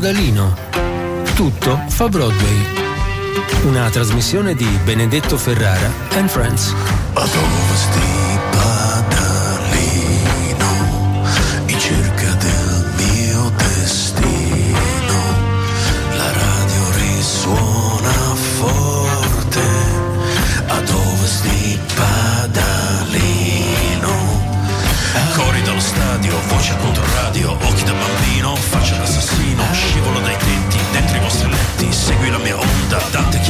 [0.00, 0.56] Padalino.
[1.34, 2.64] Tutto fa Broadway.
[3.64, 6.74] Una trasmissione di Benedetto Ferrara and Friends.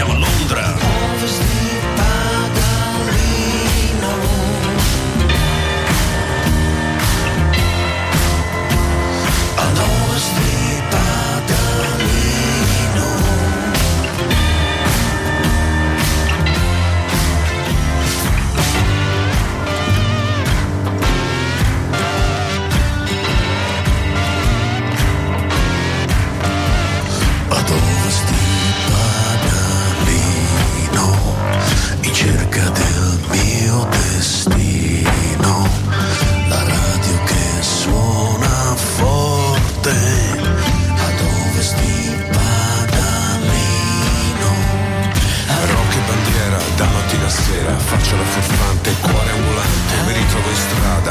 [0.00, 0.39] Kill 'em all.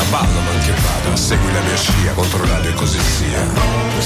[0.10, 3.98] Ballo ma anche vada, segui la mia scia, contro radio e così sia.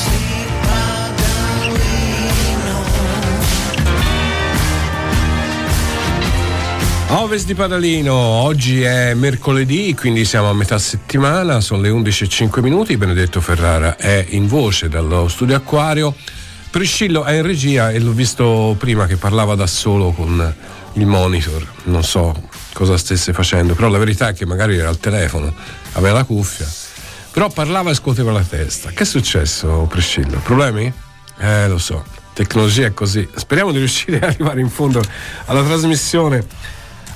[7.15, 12.97] Ovest di Padalino, oggi è mercoledì, quindi siamo a metà settimana, sono le 11.05 minuti,
[12.97, 16.15] Benedetto Ferrara è in voce dallo studio Acquario,
[16.71, 20.55] Priscillo è in regia e l'ho visto prima che parlava da solo con
[20.93, 24.99] il monitor, non so cosa stesse facendo, però la verità è che magari era al
[24.99, 25.53] telefono,
[25.93, 26.67] aveva la cuffia,
[27.31, 28.89] però parlava e scuoteva la testa.
[28.89, 30.39] Che è successo Priscillo?
[30.39, 30.91] Problemi?
[31.37, 33.27] Eh, lo so, tecnologia è così.
[33.35, 35.01] Speriamo di riuscire ad arrivare in fondo
[35.45, 36.45] alla trasmissione.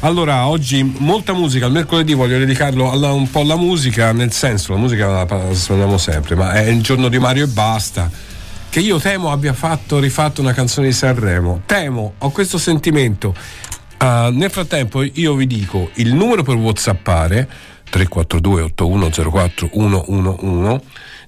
[0.01, 4.73] Allora, oggi molta musica, il mercoledì voglio dedicarlo alla, un po' alla musica, nel senso,
[4.73, 8.09] la musica la, la suoniamo sempre, ma è il giorno di Mario e basta.
[8.69, 11.63] Che io temo abbia fatto, rifatto una canzone di Sanremo.
[11.65, 13.33] Temo, ho questo sentimento.
[13.99, 17.49] Uh, nel frattempo io vi dico il numero per whatsappare
[17.89, 20.79] 342 8104 111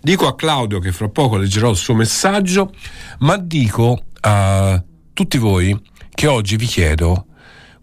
[0.02, 2.72] dico a Claudio che fra poco leggerò il suo messaggio
[3.20, 4.82] ma dico a
[5.14, 5.76] tutti voi
[6.12, 7.26] che oggi vi chiedo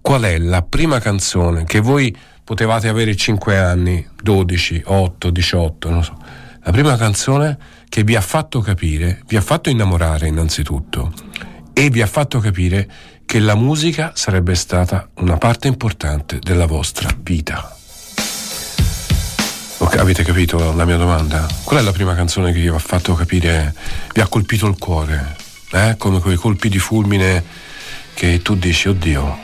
[0.01, 2.15] qual è la prima canzone che voi
[2.47, 6.17] potevate avere 5 anni, 12, 8, 18, non so.
[6.63, 7.59] La prima canzone
[7.89, 11.13] che vi ha fatto capire, vi ha fatto innamorare innanzitutto
[11.73, 12.89] e vi ha fatto capire
[13.37, 17.77] che la musica sarebbe stata una parte importante della vostra vita.
[19.77, 21.47] Ok, avete capito la mia domanda?
[21.63, 23.75] Qual è la prima canzone che vi ha fatto capire,
[24.15, 25.37] vi ha colpito il cuore?
[25.71, 25.97] Eh?
[25.99, 27.45] Come quei colpi di fulmine
[28.15, 29.39] che tu dici, oddio,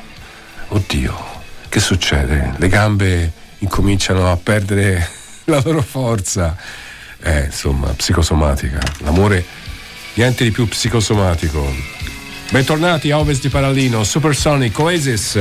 [0.68, 1.24] oddio,
[1.68, 2.54] che succede?
[2.56, 5.06] Le gambe incominciano a perdere
[5.44, 6.56] la loro forza.
[7.20, 8.80] Eh, insomma, psicosomatica.
[9.00, 9.44] L'amore,
[10.14, 11.91] niente di più psicosomatico.
[12.52, 15.40] Bentornati a Ovest di Parallino, Supersonic, Oasis.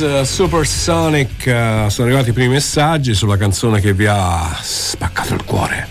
[0.00, 5.44] Uh, Supersonic uh, sono arrivati i primi messaggi sulla canzone che vi ha spaccato il
[5.44, 5.86] cuore,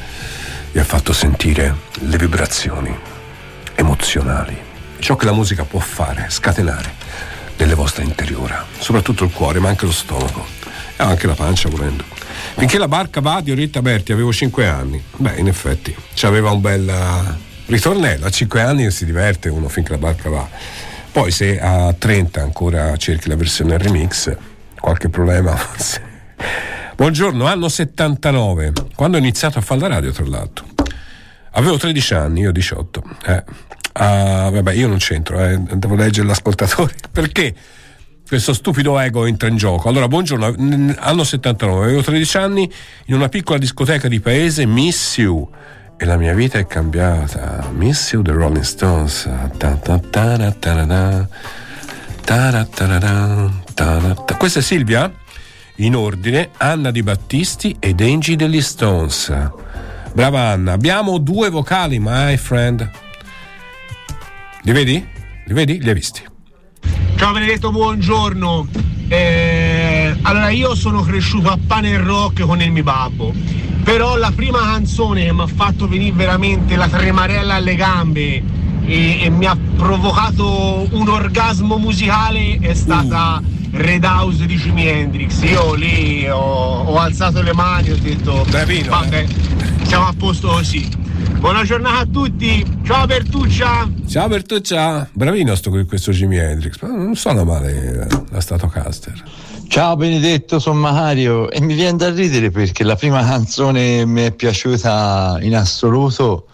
[0.71, 2.91] vi ha fatto sentire le vibrazioni
[3.75, 4.57] emozionali,
[4.97, 6.91] ciò che la musica può fare, scatenare
[7.57, 10.44] nelle vostre interiora, soprattutto il cuore, ma anche lo stomaco
[10.97, 12.03] e anche la pancia volendo.
[12.57, 16.61] Finché la barca va di Orietta Berti avevo 5 anni, beh in effetti c'aveva un
[16.61, 17.35] bel uh,
[17.67, 20.50] ritornello, a 5 anni si diverte uno finché la barca va
[21.11, 24.35] poi se a 30 ancora cerchi la versione remix,
[24.79, 25.57] qualche problema.
[26.95, 30.65] Buongiorno, anno 79, quando ho iniziato a fare la radio tra l'altro.
[31.51, 33.03] Avevo 13 anni, io 18.
[33.25, 33.44] Eh.
[33.94, 35.57] Ah, vabbè, io non c'entro, eh.
[35.57, 36.94] devo leggere l'ascoltatore.
[37.11, 37.56] Perché?
[38.27, 39.89] questo stupido ego entra in gioco.
[39.89, 40.53] Allora, buongiorno,
[41.00, 42.71] anno 79, avevo 13 anni,
[43.06, 45.50] in una piccola discoteca di paese, Miss You
[46.01, 47.69] e la mia vita è cambiata.
[47.74, 49.30] Miss You the Rolling Stones.
[54.38, 55.12] Questa è Silvia?
[55.75, 59.50] In ordine, Anna Di Battisti ed Angie degli Stones.
[60.13, 60.72] Brava Anna.
[60.72, 62.90] Abbiamo due vocali, my friend.
[64.62, 65.06] Li vedi?
[65.45, 65.81] Li vedi?
[65.81, 66.24] Li hai visti.
[67.18, 68.68] Ciao Benedetto, buongiorno.
[69.10, 69.79] Eh,
[70.21, 73.33] allora, io sono cresciuto a pane e rock con il mio babbo
[73.83, 78.44] però la prima canzone che mi ha fatto venire veramente la tremarella alle gambe
[78.85, 83.57] e, e mi ha provocato un orgasmo musicale è stata uh.
[83.71, 85.41] Red House di Jimi Hendrix.
[85.44, 89.85] Io lì ho, ho alzato le mani e ho detto Bravino, vabbè, eh.
[89.85, 90.87] siamo a posto così.
[91.39, 93.89] Buona giornata a tutti, ciao Bertuccia!
[94.07, 99.23] Ciao Bertuccia, bravino sto, questo Jimi Hendrix, non suona male la Stratocaster.
[99.69, 104.31] Ciao Benedetto, sono Mario e mi viene da ridere perché la prima canzone mi è
[104.31, 106.47] piaciuta in assoluto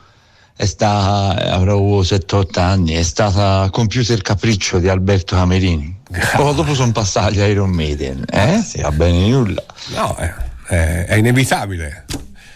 [0.54, 5.98] è stata, avrò 7-8 anni, è stata Computer Capriccio di Alberto Camerini.
[6.36, 8.62] Poi dopo sono passati a Iron Maiden, eh?
[8.62, 9.64] Si va bene nulla.
[9.96, 10.34] No, è,
[10.68, 12.06] è, è inevitabile.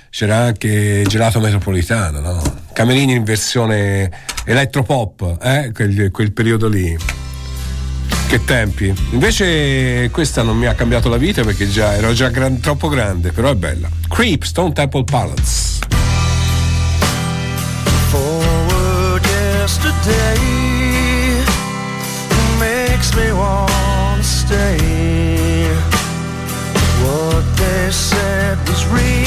[0.10, 2.42] C'era anche Gelato Metropolitano, no?
[2.74, 4.12] Camerini in versione
[4.44, 5.72] elettropop, eh?
[5.74, 7.29] quel, quel periodo lì.
[8.30, 8.94] Che tempi.
[9.10, 13.32] Invece questa non mi ha cambiato la vita perché già ero già gran, troppo grande,
[13.32, 13.90] però è bella.
[14.08, 15.80] Creep, Stone Temple Palace.
[18.12, 20.38] Forward yesterday
[22.60, 25.72] makes me wanna stay.
[27.02, 29.19] What they said was real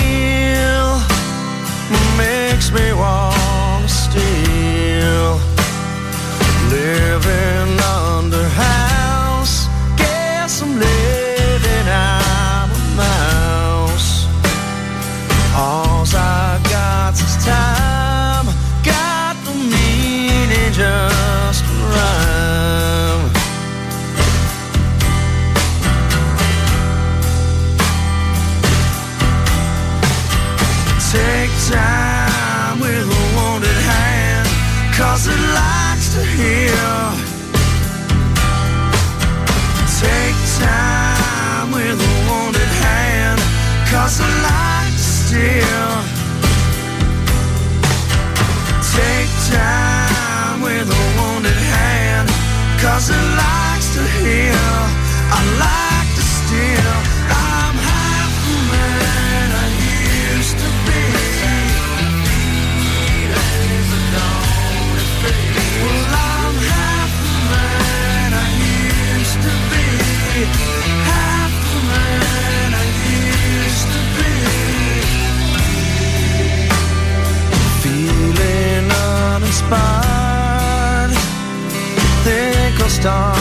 [83.03, 83.32] star.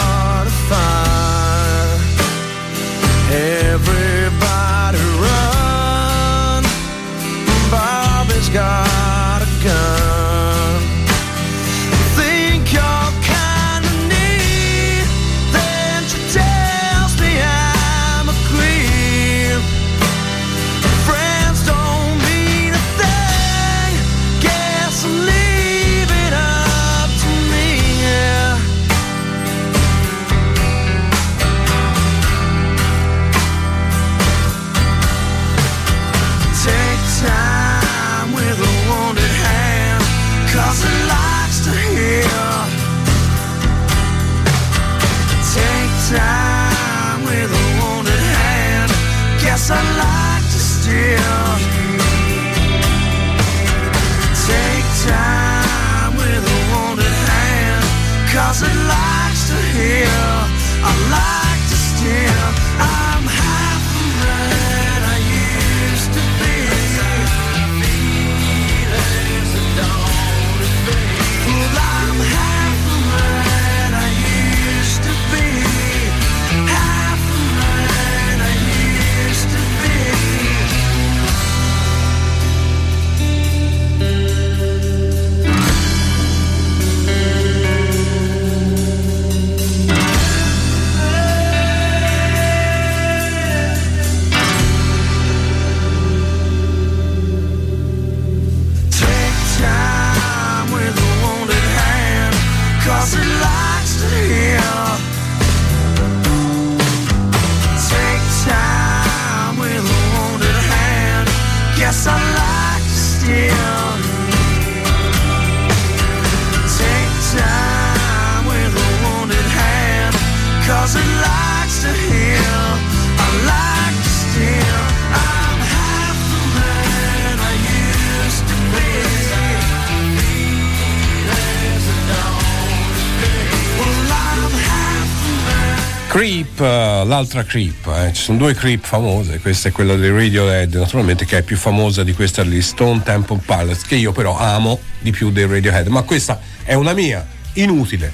[137.22, 138.14] L'altra Creep, eh.
[138.14, 142.04] ci sono due Creep famose, questa è quella di Radiohead, naturalmente che è più famosa
[142.04, 146.02] di questa lì, Stone Temple Pilots, che io però amo di più dei Radiohead, ma
[146.02, 148.12] questa è una mia inutile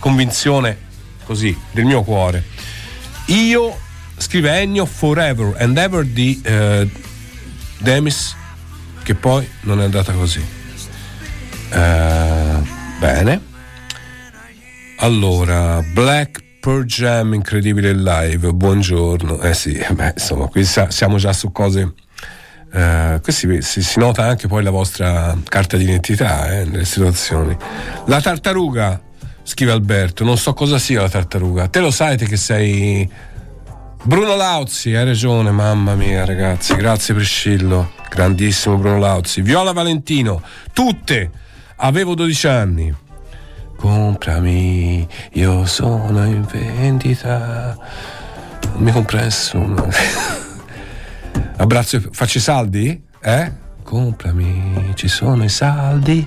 [0.00, 0.76] convinzione
[1.24, 2.42] così del mio cuore.
[3.26, 3.78] Io
[4.16, 6.88] scrive Ennio Forever and Ever di eh,
[7.78, 8.34] Demis,
[9.04, 10.44] che poi non è andata così.
[11.70, 12.62] Eh,
[12.98, 13.48] bene.
[14.96, 19.40] Allora, Black Pearl Jam incredibile live, buongiorno.
[19.40, 21.94] Eh sì, beh, insomma, qui siamo già su cose.
[22.70, 27.56] Qui si, si, si, nota anche poi la vostra carta d'identità eh, nelle situazioni.
[28.06, 29.00] La tartaruga,
[29.42, 31.68] scrive Alberto, non so cosa sia la tartaruga.
[31.68, 33.10] Te lo sai te che sei.
[34.02, 39.40] Bruno Lauzzi, hai ragione, mamma mia ragazzi, grazie Priscillo, grandissimo Bruno Lauzzi.
[39.40, 40.42] Viola Valentino,
[40.74, 41.30] tutte,
[41.76, 42.94] avevo 12 anni
[43.80, 47.76] comprami, io sono in vendita.
[48.72, 49.88] Non mi compra nessuno.
[51.56, 53.02] Abbraccio, faccio i saldi?
[53.22, 53.52] Eh?
[53.82, 56.26] Comprami, ci sono i saldi.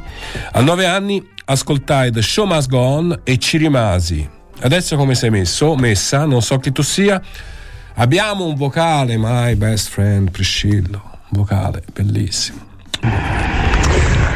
[0.51, 4.27] A nove anni ascoltai The Show Must Go On e ci rimasi.
[4.61, 5.75] Adesso come sei messo?
[5.75, 7.21] Messa, non so chi tu sia.
[7.95, 11.01] Abbiamo un vocale, my best friend Priscillo.
[11.29, 12.71] Un vocale bellissimo.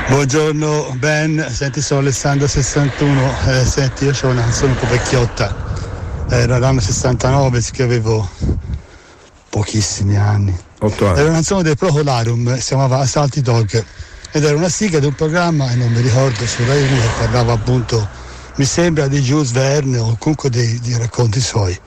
[0.09, 5.53] Buongiorno Ben, senti sono Alessandro 61, eh, senti io ho una canzone un po' vecchiotta,
[6.29, 8.27] era l'anno 69 che avevo
[9.49, 10.57] pochissimi anni.
[10.79, 11.17] Otto anni.
[11.17, 13.83] Era una canzone del Procolarum, si chiamava Assalti Dog
[14.31, 17.09] ed era una sigla di un programma, e non mi ricordo, su Rai 1 che
[17.19, 18.07] parlava appunto,
[18.55, 21.77] mi sembra di Jules Verne o comunque dei, dei racconti suoi.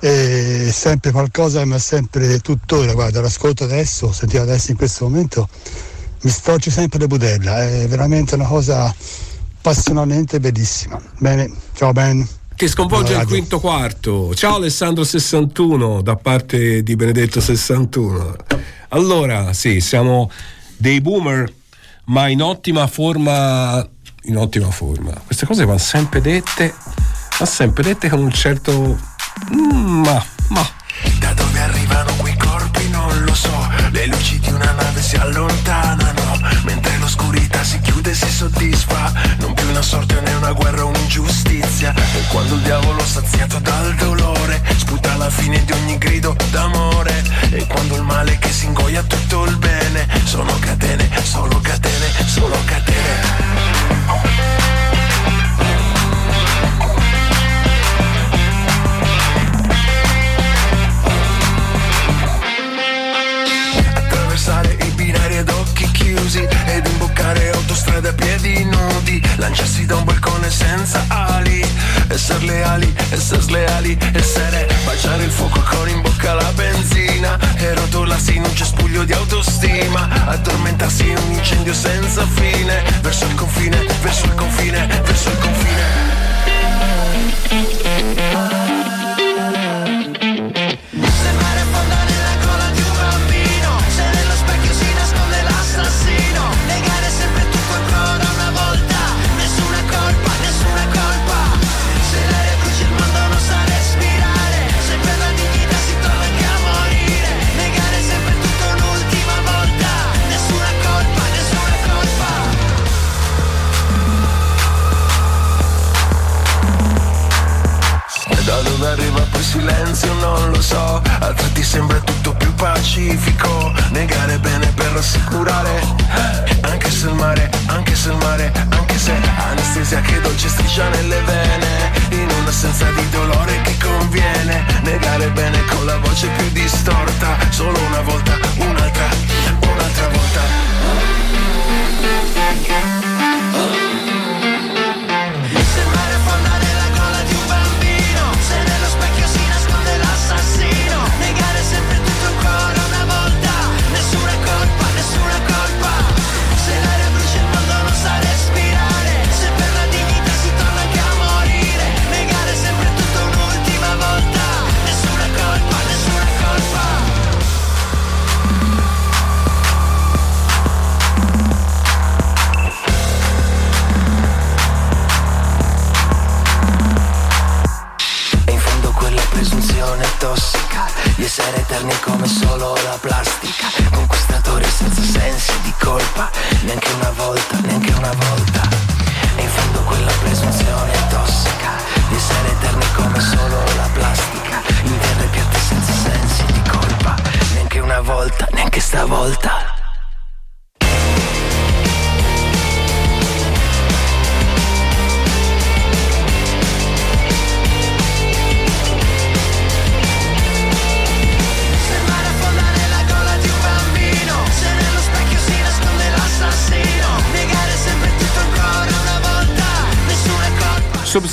[0.00, 5.48] E sempre qualcosa ha sempre tuttora, guarda, l'ascolto adesso, sentivo adesso in questo momento
[6.22, 8.94] mi storce sempre le budella, è veramente una cosa
[9.60, 11.00] passionalmente bellissima.
[11.18, 12.26] Bene, ciao Ben.
[12.54, 14.34] Ti sconvolge il quinto quarto.
[14.34, 18.36] Ciao Alessandro 61 da parte di Benedetto 61.
[18.90, 20.30] Allora, sì, siamo
[20.76, 21.52] dei boomer,
[22.06, 23.86] ma in ottima forma.
[24.24, 25.12] In ottima forma.
[25.26, 26.72] Queste cose vanno sempre dette,
[27.40, 28.96] ma sempre dette con un certo.
[29.52, 30.68] Mm, ma, ma.
[31.18, 33.61] Da dove arrivano quei corpi non lo so.
[33.92, 39.12] Le luci di una nave si allontanano Mentre l'oscurità si chiude e si soddisfa.
[39.38, 41.94] Non più una sorte né una guerra o un'ingiustizia.
[41.94, 47.22] E quando il diavolo saziato dal dolore Sputa la fine di ogni grido d'amore.
[47.50, 52.56] E quando il male che si ingoia tutto il bene Sono catene, solo catene, solo
[52.64, 54.41] catene
[67.92, 71.62] autostrade a piedi nudi lanciarsi da un balcone senza ali
[72.08, 78.36] essere leali, essere sleali essere baciare il fuoco con in bocca la benzina e rotolarsi
[78.36, 84.24] in un cespuglio di autostima addormentarsi in un incendio senza fine verso il confine, verso
[84.24, 86.22] il confine, verso il confine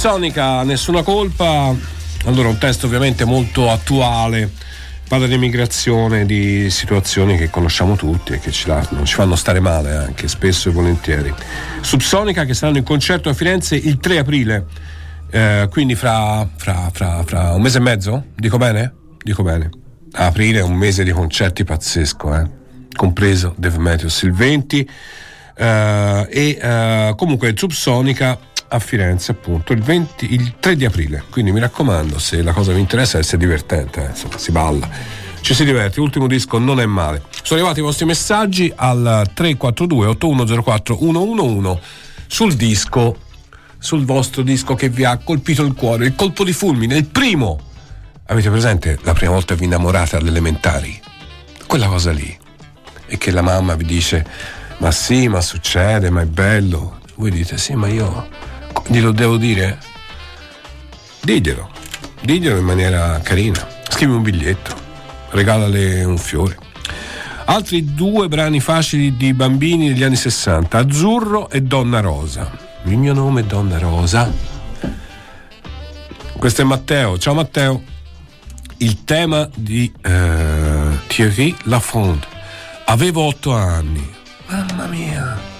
[0.09, 1.71] Subsonica, nessuna colpa.
[2.25, 4.49] Allora, un testo ovviamente molto attuale.
[5.07, 9.59] Parla di immigrazione, di situazioni che conosciamo tutti e che ci, lasciano, ci fanno stare
[9.59, 11.31] male anche, spesso e volentieri.
[11.81, 14.65] Subsonica che saranno in concerto a Firenze il 3 aprile,
[15.29, 18.23] eh, quindi fra, fra, fra, fra, un mese e mezzo?
[18.35, 18.91] Dico bene?
[19.21, 19.69] Dico bene.
[20.13, 22.49] aprile è un mese di concerti pazzesco, eh?
[22.95, 24.89] compreso Dave Matthews il 20.
[25.55, 28.39] Eh, e eh, comunque Subsonica
[28.69, 31.23] a Firenze appunto il, 20, il 3 di aprile.
[31.29, 34.89] Quindi mi raccomando se la cosa vi interessa è essere divertente eh, insomma si balla.
[35.41, 37.23] Ci si diverte, l'ultimo disco non è male.
[37.43, 41.79] Sono arrivati i vostri messaggi al 342 8104 111
[42.27, 43.17] sul disco
[43.81, 47.59] sul vostro disco che vi ha colpito il cuore il colpo di fulmine, il primo.
[48.25, 50.99] Avete presente la prima volta vi innamorate alle elementari?
[51.65, 52.37] Quella cosa lì.
[53.07, 54.25] E che la mamma vi dice
[54.79, 56.99] ma sì, ma succede, ma è bello.
[57.15, 58.27] Voi dite sì, ma io
[58.87, 59.77] glielo devo dire?
[61.21, 61.69] Diglielo,
[62.21, 63.67] diglielo in maniera carina.
[63.89, 64.75] Scrivi un biglietto,
[65.29, 66.57] regalale un fiore.
[67.45, 72.51] Altri due brani facili di bambini degli anni 60, Azzurro e Donna Rosa.
[72.83, 74.31] Il mio nome è Donna Rosa.
[76.37, 77.17] Questo è Matteo.
[77.17, 77.81] Ciao Matteo.
[78.77, 82.25] Il tema di eh, Thierry Lafond.
[82.85, 84.07] Avevo otto anni.
[84.47, 85.57] Mamma mia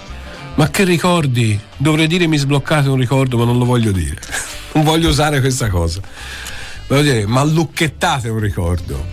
[0.60, 1.58] ma che ricordi?
[1.78, 4.20] Dovrei dire mi sbloccate un ricordo, ma non lo voglio dire.
[4.74, 6.02] non voglio usare questa cosa.
[6.86, 9.06] Voglio dire, ma lucchettate un ricordo.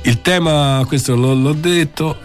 [0.00, 2.16] Il tema, questo l'ho, l'ho detto,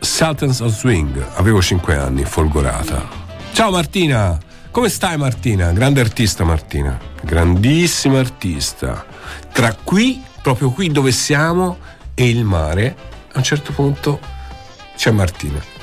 [0.00, 3.08] Sultans of Swing, avevo 5 anni, folgorata.
[3.54, 4.38] Ciao Martina,
[4.70, 5.72] come stai Martina?
[5.72, 9.06] Grande artista Martina, grandissima artista.
[9.50, 11.78] Tra qui, proprio qui dove siamo,
[12.12, 12.94] e il mare,
[13.32, 14.20] a un certo punto
[14.94, 15.73] c'è Martina.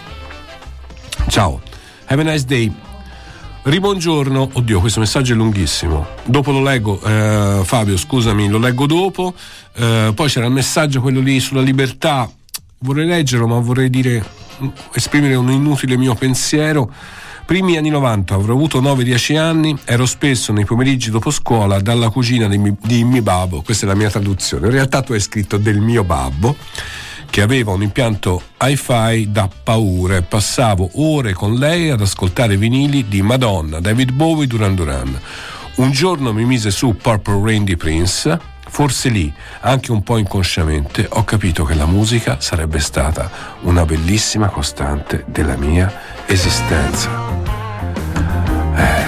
[1.31, 1.61] Ciao,
[2.07, 2.69] have a nice day.
[3.61, 6.05] Ribongiorno, oddio, questo messaggio è lunghissimo.
[6.25, 9.33] Dopo lo leggo, eh, Fabio, scusami, lo leggo dopo.
[9.73, 12.29] Eh, poi c'era il messaggio, quello lì sulla libertà.
[12.79, 14.21] Vorrei leggerlo, ma vorrei dire,
[14.93, 16.93] esprimere un inutile mio pensiero.
[17.45, 22.49] Primi anni 90, avrò avuto 9-10 anni, ero spesso nei pomeriggi dopo scuola dalla cucina
[22.49, 24.65] di, di mio babbo, questa è la mia traduzione.
[24.65, 26.57] In realtà tu hai scritto del mio babbo
[27.31, 33.07] che aveva un impianto hi-fi da paura e passavo ore con lei ad ascoltare vinili
[33.07, 35.17] di Madonna, David Bowie, Duran Duran.
[35.75, 41.07] Un giorno mi mise su Purple Rain di Prince, forse lì, anche un po' inconsciamente,
[41.09, 45.89] ho capito che la musica sarebbe stata una bellissima costante della mia
[46.25, 47.09] esistenza.
[48.75, 49.03] Eh.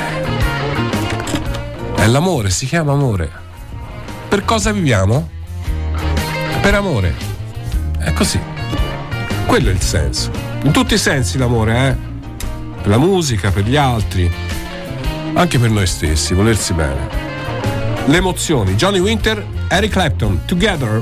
[1.96, 3.30] È l'amore, si chiama amore.
[4.30, 5.30] Per cosa viviamo?
[6.62, 7.33] Per amore.
[8.04, 8.40] È così.
[9.46, 10.32] Quello è il senso.
[10.64, 11.96] In tutti i sensi l'amore, eh?
[12.82, 14.32] Per la musica, per gli altri,
[15.34, 17.08] anche per noi stessi, volersi bene.
[18.06, 18.76] Le emozioni.
[18.76, 21.02] Johnny Winter, Eric Clapton, Together.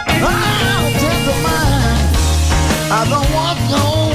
[0.19, 2.05] I'll tend to mine.
[2.91, 4.10] I don't want no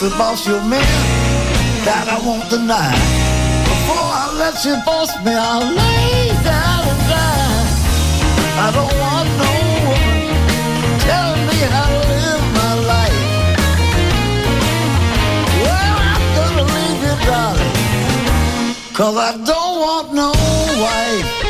[0.00, 0.80] to boss your man,
[1.84, 2.88] that I won't deny.
[3.68, 7.68] Before I let you boss me, I'll lay down and die.
[8.64, 9.52] I don't want no
[9.84, 10.24] woman
[11.04, 13.20] telling me how to live my life.
[15.68, 17.74] Well, I'm gonna leave you, darling,
[18.96, 20.32] cause I don't want no
[20.80, 21.49] wife.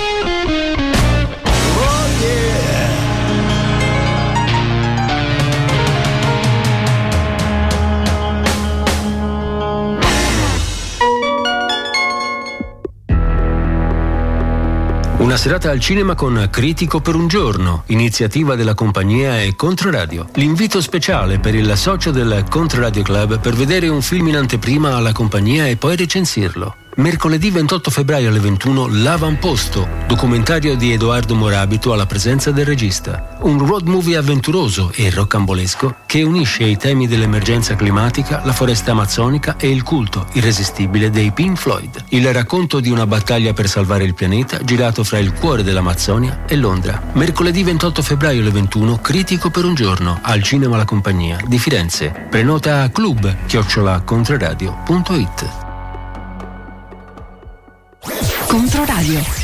[15.31, 20.27] Una serata al cinema con Critico per un giorno, iniziativa della compagnia e Controradio.
[20.35, 25.13] L'invito speciale per il socio del Controradio Club per vedere un film in anteprima alla
[25.13, 26.75] compagnia e poi recensirlo.
[26.97, 33.37] Mercoledì 28 febbraio alle 21 L'Avamposto, documentario di Edoardo Morabito alla presenza del regista.
[33.43, 39.57] Un road movie avventuroso e roccambolesco che unisce i temi dell'emergenza climatica, la foresta amazzonica
[39.57, 42.07] e il culto irresistibile dei Pink Floyd.
[42.09, 46.57] Il racconto di una battaglia per salvare il pianeta girato fra il cuore dell'Amazzonia e
[46.57, 47.01] Londra.
[47.13, 52.27] Mercoledì 28 febbraio alle 21 Critico per un giorno al Cinema La Compagnia di Firenze.
[52.29, 55.69] Prenota a club chiocciolacontroradio.it
[59.11, 59.40] Controradio.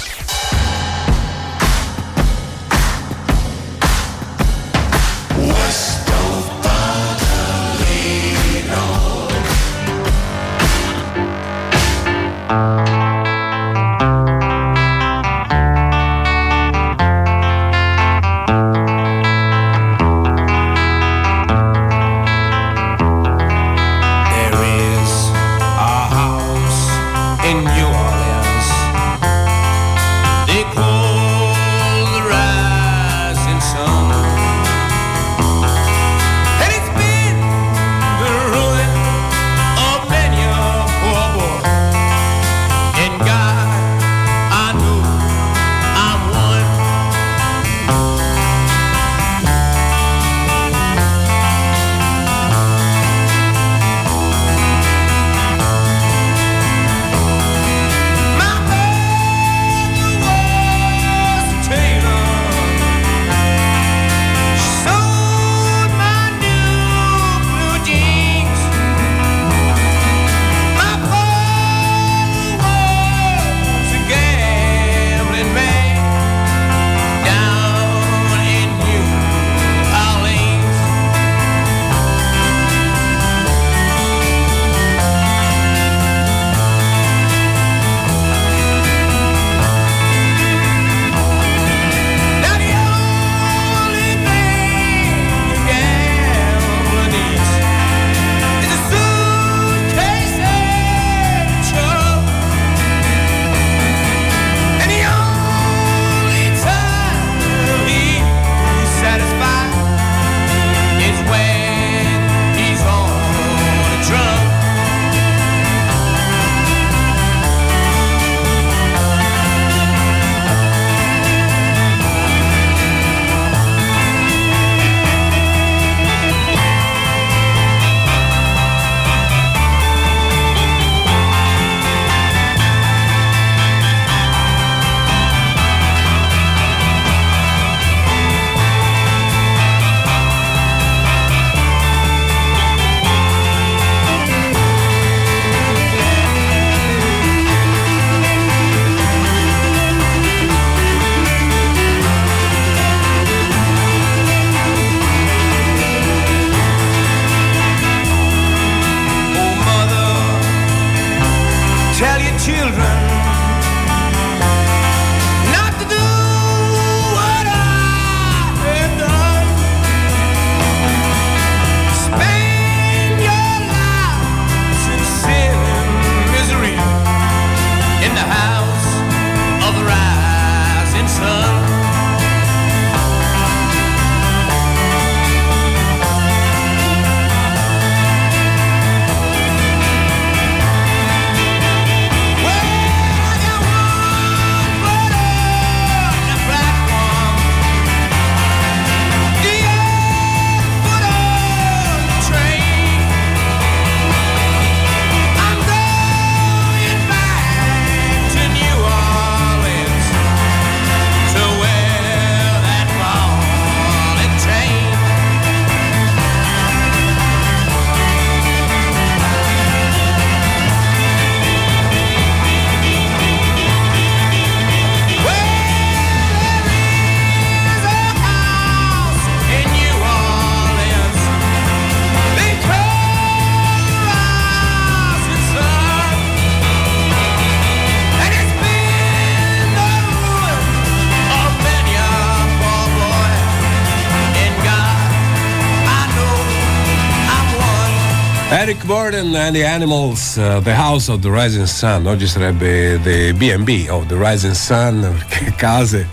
[249.08, 253.86] Burden and the Animals, uh, The House of the Rising Sun, oggi sarebbe The B&B
[253.88, 256.08] of the Rising Sun, perché case,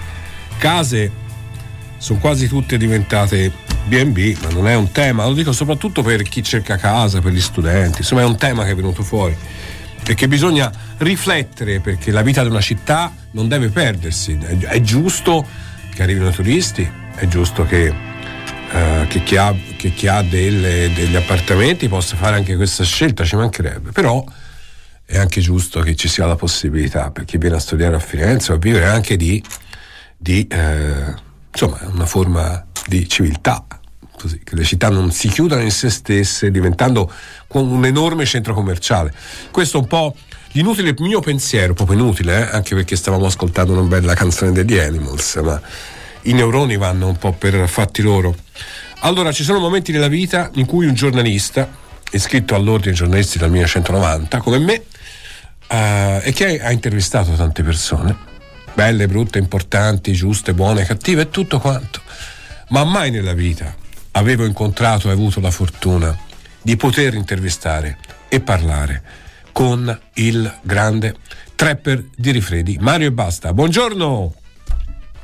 [0.59, 1.11] case
[1.97, 3.51] sono quasi tutte diventate
[3.87, 7.41] B&B, ma non è un tema, lo dico soprattutto per chi cerca casa, per gli
[7.41, 9.35] studenti, insomma è un tema che è venuto fuori,
[10.03, 15.43] perché bisogna riflettere, perché la vita di una città non deve perdersi, è giusto
[15.95, 18.12] che arrivino i turisti, è giusto che
[18.73, 23.23] eh, che chi ha, che chi ha delle, degli appartamenti possa fare anche questa scelta,
[23.23, 24.25] ci mancherebbe, però
[25.05, 28.51] è anche giusto che ci sia la possibilità per chi viene a studiare a Firenze
[28.51, 29.43] o a vivere anche di,
[30.17, 31.13] di eh,
[31.51, 33.63] insomma, una forma di civiltà,
[34.17, 37.11] così, che le città non si chiudano in se stesse diventando
[37.49, 39.13] un enorme centro commerciale.
[39.51, 40.15] Questo è un po'
[40.53, 42.55] l'inutile mio pensiero, proprio inutile, eh?
[42.55, 45.61] anche perché stavamo ascoltando una bella canzone degli Animals, ma
[46.23, 48.35] i neuroni vanno un po' per fatti loro.
[48.99, 51.67] Allora, ci sono momenti nella vita in cui un giornalista,
[52.11, 54.83] iscritto all'ordine giornalisti dal 1990, come me,
[55.67, 58.15] eh, e che ha intervistato tante persone,
[58.73, 62.01] belle, brutte, importanti, giuste, buone, cattive e tutto quanto,
[62.69, 63.75] ma mai nella vita
[64.11, 66.17] avevo incontrato e avuto la fortuna
[66.61, 67.97] di poter intervistare
[68.29, 69.03] e parlare
[69.51, 71.15] con il grande
[71.55, 73.53] trapper di Rifredi, Mario e Basta.
[73.53, 74.42] Buongiorno!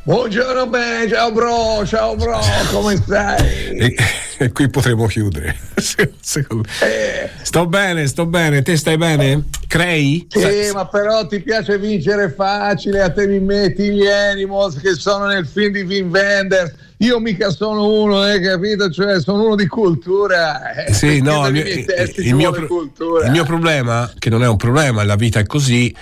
[0.01, 2.39] Buongiorno bene, ciao bro, ciao bro,
[2.71, 3.67] come stai?
[3.79, 3.95] E,
[4.37, 5.55] e qui potremo chiudere.
[5.75, 7.29] eh.
[7.41, 9.43] Sto bene, sto bene, te stai bene?
[9.67, 10.25] Crei?
[10.29, 10.71] Sì, Sai...
[10.71, 15.45] ma però ti piace vincere facile, a te mi metti gli Animals che sono nel
[15.45, 16.73] film di Vin Wenders.
[16.99, 18.89] Io mica sono uno, hai eh, capito?
[18.89, 20.85] Cioè, sono uno di cultura.
[20.85, 24.57] Eh, sì, no, il mio, il, mio pro- il mio problema, che non è un
[24.57, 25.93] problema, la vita è così,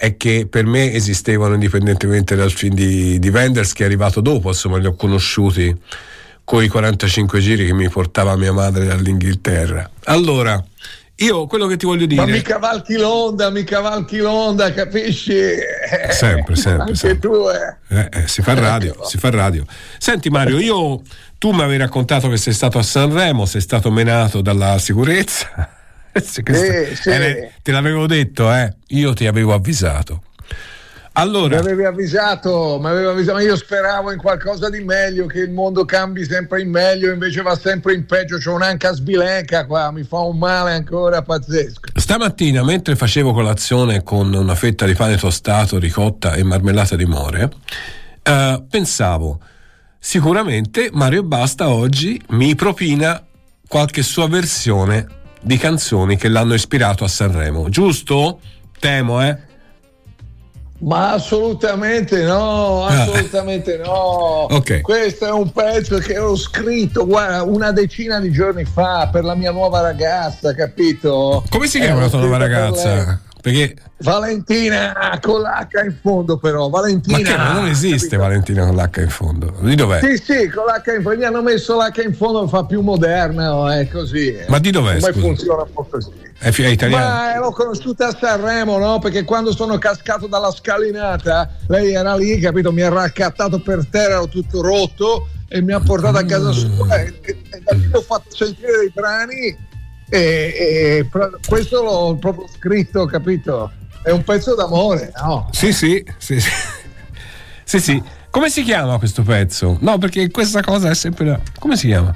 [0.00, 4.48] è che per me esistevano indipendentemente dal film di, di Wenders che è arrivato dopo,
[4.48, 5.76] insomma li ho conosciuti
[6.42, 9.90] con i 45 giri che mi portava mia madre dall'Inghilterra.
[10.04, 10.64] Allora,
[11.16, 12.24] io quello che ti voglio dire.
[12.24, 15.34] Ma mi cavalchi l'onda, mi cavalchi l'onda, capisci?
[16.08, 16.80] Sempre, sempre.
[16.80, 17.28] Anche sempre.
[17.28, 17.98] tu, eh.
[17.98, 19.66] Eh, eh, si fa radio, si fa radio.
[19.98, 21.02] Senti Mario, io
[21.36, 25.79] tu mi avevi raccontato che sei stato a Sanremo, sei stato menato dalla sicurezza.
[26.14, 26.42] Sì,
[26.94, 27.10] sì.
[27.10, 28.74] Eh, te l'avevo detto, eh?
[28.88, 30.22] Io ti avevo avvisato.
[31.14, 35.40] Allora, mi avevi avvisato, mi avevi avvisato, ma io speravo in qualcosa di meglio, che
[35.40, 38.38] il mondo cambi sempre in meglio, invece va sempre in peggio.
[38.38, 41.90] C'ho un'anca sbilenca qua, mi fa un male ancora pazzesco.
[41.94, 47.50] Stamattina, mentre facevo colazione con una fetta di pane tostato, ricotta e marmellata di more,
[48.22, 49.40] eh, pensavo,
[49.98, 53.22] sicuramente Mario Basta oggi mi propina
[53.66, 58.40] qualche sua versione di canzoni che l'hanno ispirato a Sanremo, giusto?
[58.78, 59.48] Temo, eh?
[60.80, 63.02] Ma assolutamente no, ah.
[63.02, 64.46] assolutamente no.
[64.60, 64.80] Okay.
[64.80, 69.34] Questo è un pezzo che ho scritto guarda, una decina di giorni fa per la
[69.34, 71.44] mia nuova ragazza, capito?
[71.48, 73.20] Come si chiama la tua nuova ragazza?
[73.40, 73.76] Perché...
[74.02, 76.68] Valentina con l'H in fondo, però.
[76.68, 77.18] Valentina.
[77.18, 78.22] Ma, che, ma non esiste capito?
[78.22, 79.54] Valentina con l'H in fondo.
[79.60, 80.00] Di dov'è?
[80.00, 81.18] Sì, sì, con l'H in fondo.
[81.18, 84.36] Gli hanno messo l'H in fondo, fa più moderna, è così.
[84.48, 85.00] Ma di dov'è?
[85.00, 86.10] Come funziona un po' così.
[86.38, 87.04] È, è italiano?
[87.04, 88.98] Ma l'ho conosciuta a Sanremo, no?
[88.98, 92.72] Perché quando sono cascato dalla scalinata, lei era lì, capito?
[92.72, 96.96] Mi ha raccattato per terra, ero tutto rotto e mi ha portato a casa sua.
[96.96, 99.68] E, e, e da lì ho fatto sentire dei brani
[100.10, 101.08] e, e
[101.46, 103.70] questo l'ho proprio scritto, capito?
[104.02, 105.48] È un pezzo d'amore, no?
[105.52, 106.50] Sì, sì, sì, sì.
[107.64, 108.02] sì, sì.
[108.30, 109.76] Come si chiama questo pezzo?
[109.80, 111.40] No, perché questa cosa è sempre.
[111.58, 112.14] Come si chiama?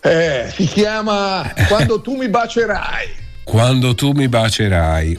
[0.00, 3.08] Eh, si chiama Quando tu mi bacerai.
[3.44, 5.18] Quando tu mi bacerai.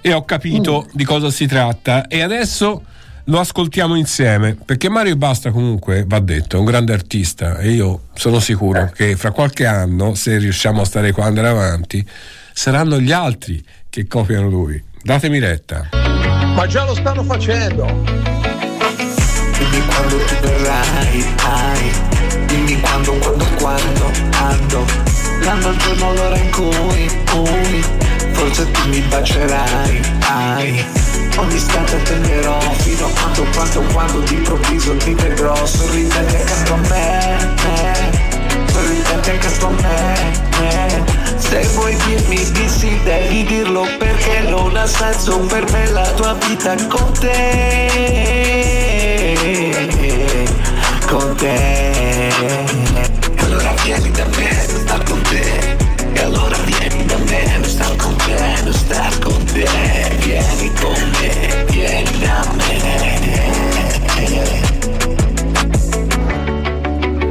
[0.00, 0.90] E ho capito mm.
[0.92, 2.06] di cosa si tratta.
[2.06, 2.82] E adesso
[3.30, 8.08] lo ascoltiamo insieme perché Mario Basta comunque va detto è un grande artista e io
[8.14, 12.04] sono sicuro che fra qualche anno se riusciamo a stare qua andare avanti
[12.52, 14.82] saranno gli altri che copiano lui.
[15.02, 15.88] Datemi retta.
[15.92, 17.84] Ma già lo stanno facendo.
[19.88, 22.19] Quando tu verrai ai.
[22.50, 24.84] Dimmi quando quando quando ando
[25.42, 27.84] l'anno il giorno l'ora in cui, cui.
[28.32, 30.84] Forse tu mi bacerai ai.
[31.36, 37.54] Ogni istante tenderò fino a quanto, quanto, quando d'improvviso ti vedrò sorridente accanto a me,
[37.62, 37.92] me.
[38.72, 41.04] Sorridente accanto a me, me.
[41.36, 46.34] Se vuoi dirmi di sì devi dirlo perché non ha senso per me la tua
[46.46, 47.88] vita con te,
[51.10, 52.30] con te.
[53.38, 55.76] Allora vieni da me, sta con te.
[56.12, 59.66] E allora vieni da me, sta con te, sta con te.
[60.22, 62.78] Vieni con me, vieni da me.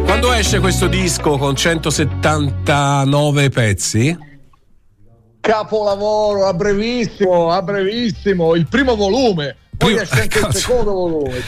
[0.04, 4.18] Quando esce questo disco con 179 pezzi?
[5.40, 11.42] Capolavoro, a brevissimo, a brevissimo, il primo volume, poi esce anche il secondo volume.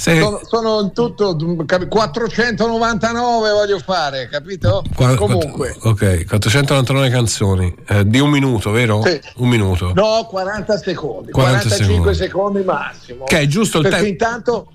[0.00, 1.36] Sei- Sono, sono in tutto
[1.66, 4.82] cap- 499 voglio fare, capito?
[4.94, 5.76] Qua- Comunque.
[5.78, 9.02] ok, 499 canzoni eh, di un minuto, vero?
[9.04, 9.20] Sì.
[9.36, 9.92] Un minuto.
[9.94, 12.14] No, 40 secondi, 40 45 secondi.
[12.16, 13.24] secondi, massimo.
[13.24, 14.10] Che è giusto il Perché tempo.
[14.10, 14.72] intanto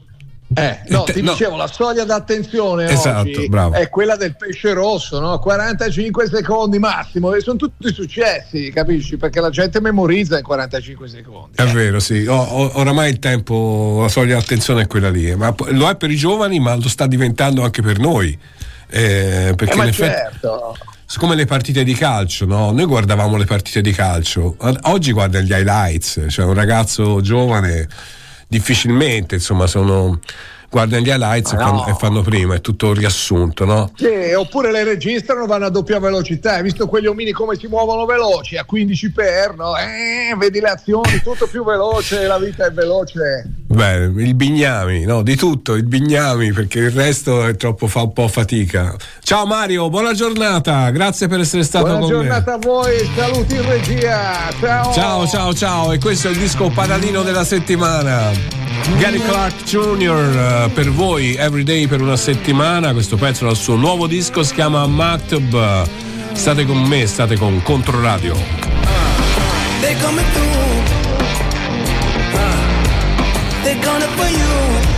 [0.53, 1.31] eh, no, ti no.
[1.31, 5.39] dicevo, la soglia d'attenzione Esatto, è quella del pesce rosso, no?
[5.39, 9.17] 45 secondi massimo, e sono tutti successi, capisci?
[9.17, 11.55] Perché la gente memorizza in 45 secondi.
[11.55, 12.25] È vero, sì.
[12.27, 15.35] O- o- oramai il tempo, la soglia d'attenzione è quella lì.
[15.35, 18.37] Ma po- lo è per i giovani, ma lo sta diventando anche per noi.
[18.87, 20.11] Eh, perché Eh, ma in effetti.
[20.11, 20.77] certo.
[21.07, 22.71] Siccome le partite di calcio, no?
[22.71, 27.87] Noi guardavamo le partite di calcio, oggi guarda gli highlights, cioè un ragazzo giovane
[28.47, 30.19] difficilmente, insomma, sono
[30.75, 31.87] guardano gli highlights e, fanno, no.
[31.87, 33.91] e fanno prima, è tutto un riassunto, no?
[33.95, 36.55] Sì, oppure le registrano, vanno a doppia velocità.
[36.55, 39.77] Hai visto quegli omini come si muovono veloci a 15 per, no?
[39.77, 43.49] Eh, vedi le azioni, tutto più veloce, la vita è veloce.
[43.67, 45.21] Beh, il Bignami, no?
[45.21, 48.97] Di tutto, il Bignami, perché il resto è troppo, fa un po' fatica.
[49.21, 53.65] Ciao Mario, buona giornata, grazie per essere stato Buona con giornata a voi, saluti in
[53.65, 54.49] regia.
[54.59, 54.87] Ciao.
[54.89, 54.93] me.
[54.93, 58.31] Ciao, ciao, ciao, e questo è il disco padalino della settimana.
[58.97, 60.64] Gary Clark Jr.
[60.69, 62.93] per voi, Everyday per una settimana.
[62.93, 65.87] Questo pezzo dal suo nuovo disco si chiama Maktub.
[66.33, 68.35] State con me, state con Controradio.
[69.81, 70.55] They're coming through.
[72.33, 74.94] Uh, they're gonna for you.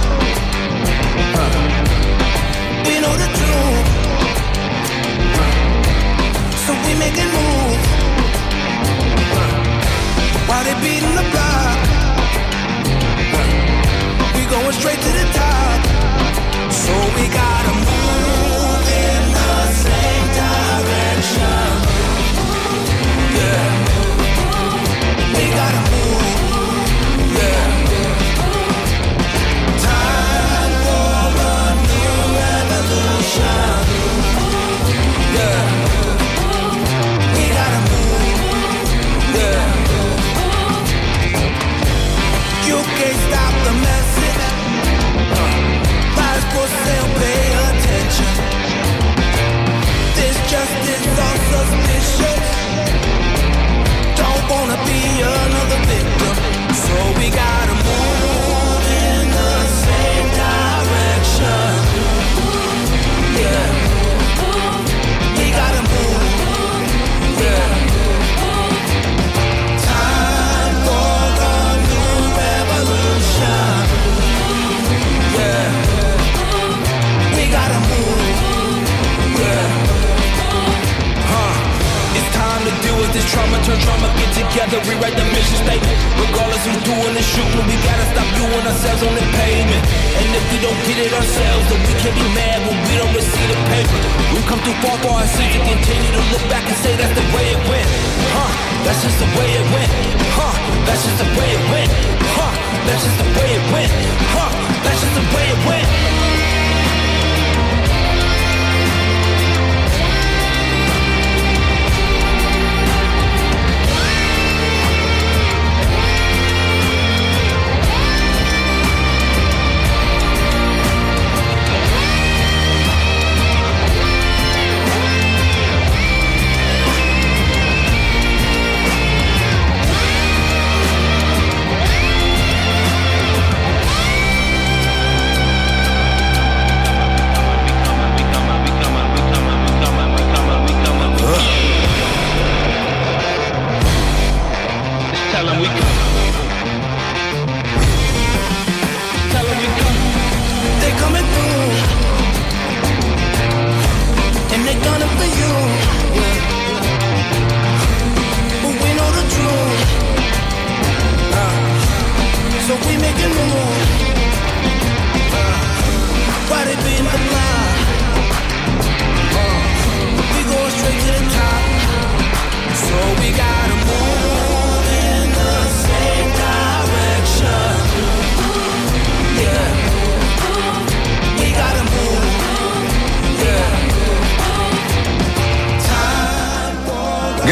[83.68, 85.98] Turn trauma, get together, rewrite the mission statement.
[86.16, 89.84] Regardless who's doing the shooting, we gotta stop viewing ourselves on the pavement.
[90.24, 93.12] And if we don't get it ourselves, then we can be mad when we don't
[93.12, 94.00] receive the paper.
[94.32, 97.12] We've come too far for our sins to continue to look back and say that's
[97.12, 97.88] the way it went.
[98.32, 98.52] Huh,
[98.88, 99.92] that's just the way it went.
[100.32, 100.56] Huh,
[100.88, 101.92] that's just the way it went.
[102.40, 102.54] Huh,
[102.88, 103.92] that's just the way it went.
[104.32, 106.67] Huh, that's just the way it went.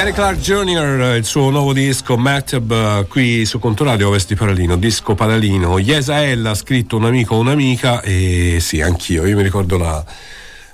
[0.05, 5.15] Gary Clark Jr., il suo nuovo disco Maktub eh, qui su Controradio Vesti Paralino, disco
[5.15, 5.79] Paralino.
[5.79, 10.05] Yesaella ha scritto un amico o un'amica e sì, anch'io, io mi ricordo la,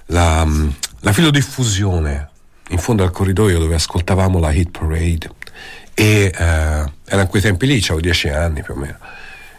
[0.07, 0.45] la,
[0.99, 2.29] la filodiffusione
[2.71, 5.29] in fondo al corridoio dove ascoltavamo la hit parade
[5.93, 8.97] e eh, era in quei tempi lì, avevo dieci anni più o meno.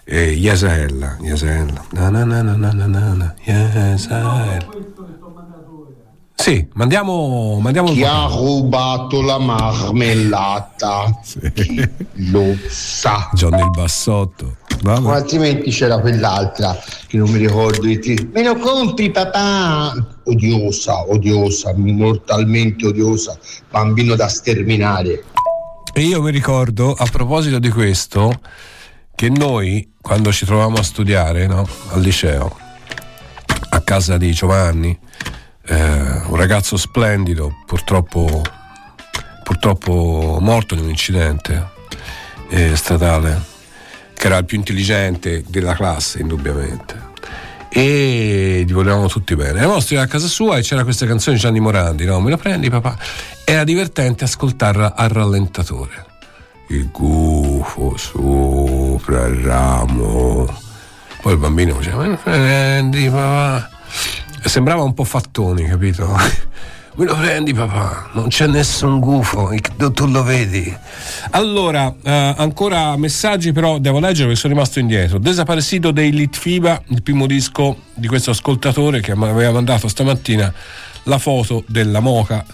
[0.04, 5.00] E Yesella, Yesella, na na na na na na na, Yesella.
[6.42, 11.20] Sì, mandiamo, mandiamo Chi ha rubato la marmellata?
[11.54, 13.30] Chi lo sa?
[13.32, 14.56] Johnny il Bassotto.
[14.84, 16.76] O altrimenti c'era quell'altra
[17.06, 18.28] che non mi ricordo di te.
[18.32, 19.94] Me lo compri papà?
[20.24, 23.38] Odiosa, odiosa, mortalmente odiosa,
[23.70, 25.22] bambino da sterminare.
[25.94, 28.40] E io mi ricordo, a proposito di questo,
[29.14, 32.58] che noi, quando ci trovavamo a studiare no, al liceo,
[33.70, 34.98] a casa di Giovanni,
[35.66, 35.74] eh,
[36.26, 38.42] un ragazzo splendido, purtroppo,
[39.42, 41.70] purtroppo morto in un incidente
[42.48, 43.40] eh, statale,
[44.14, 47.10] che era il più intelligente della classe, indubbiamente.
[47.68, 49.58] E gli volevamo tutti bene.
[49.58, 52.20] Eravamo a studiare a casa sua e c'era questa canzone di Gianni Morandi, no?
[52.20, 52.98] Me lo prendi papà?
[53.44, 56.04] Era divertente ascoltarla al rallentatore.
[56.68, 60.54] Il gufo sopra il ramo.
[61.22, 63.70] Poi il bambino diceva, me lo prendi papà?
[64.44, 66.16] Sembrava un po' fattoni, capito?
[66.94, 68.10] Me lo prendi papà?
[68.12, 69.50] Non c'è nessun gufo,
[69.94, 70.76] tu lo vedi.
[71.30, 75.18] Allora, eh, ancora messaggi, però devo leggere perché sono rimasto indietro.
[75.18, 80.52] Desaparecido dei Litfiba, il primo disco di questo ascoltatore che mi aveva mandato stamattina
[81.04, 82.44] la foto della moca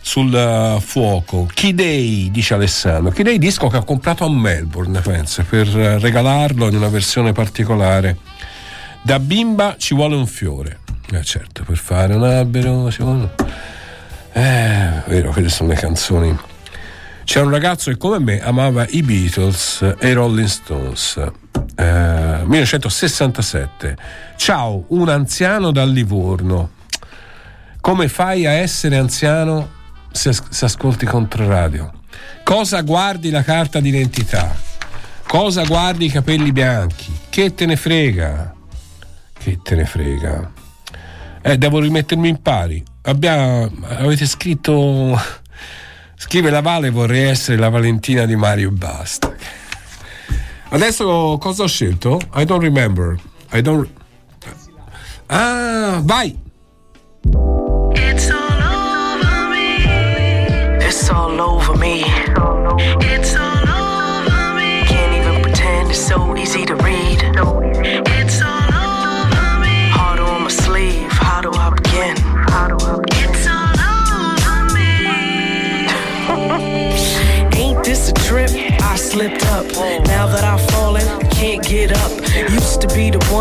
[0.00, 1.48] sul uh, fuoco.
[1.52, 3.10] Kidei, dice Alessandro.
[3.10, 8.18] Kidei, disco che ho comprato a Melbourne, penso, per uh, regalarlo in una versione particolare.
[9.02, 10.78] Da bimba ci vuole un fiore.
[11.14, 13.30] Eh certo, per fare un albero ci vuole...
[14.32, 16.36] Eh, vero, quelle sono le canzoni.
[17.22, 21.24] C'era un ragazzo che come me amava i Beatles e i Rolling Stones.
[21.76, 23.96] Eh, 1967.
[24.34, 26.70] Ciao, un anziano dal Livorno.
[27.80, 29.70] Come fai a essere anziano
[30.10, 31.92] se, se ascolti Controradio?
[32.42, 34.52] Cosa guardi la carta d'identità?
[35.28, 37.16] Cosa guardi i capelli bianchi?
[37.30, 38.52] Che te ne frega?
[39.32, 40.62] Che te ne frega?
[41.46, 42.82] Eh, devo rimettermi in pari.
[43.02, 45.14] Abbiamo, avete scritto.
[46.16, 49.30] Scrive la Vale, vorrei essere la Valentina di Mario Basta.
[50.70, 52.18] Adesso cosa ho scelto?
[52.34, 53.18] I don't remember.
[53.52, 53.86] I don't.
[55.26, 56.43] Ah, vai!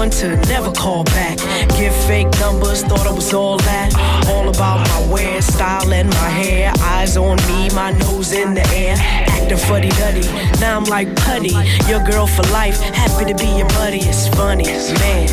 [0.04, 1.38] One to never call back.
[1.78, 3.90] Give fake numbers, thought I was all that.
[4.28, 6.74] All about my wear, style, and my hair.
[6.80, 8.96] Eyes on me, my nose in the air.
[9.36, 10.28] Acting fuddy duddy.
[10.60, 11.56] Now I'm like putty.
[11.88, 14.00] Your girl for life, happy to be your buddy.
[14.00, 15.28] It's funny, man.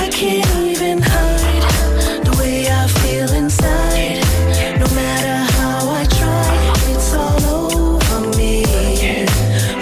[0.00, 4.24] I can't even hide the way I feel inside.
[4.80, 6.52] No matter how I try,
[6.92, 8.64] it's all over me.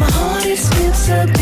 [0.01, 1.42] My heart it skips a beat.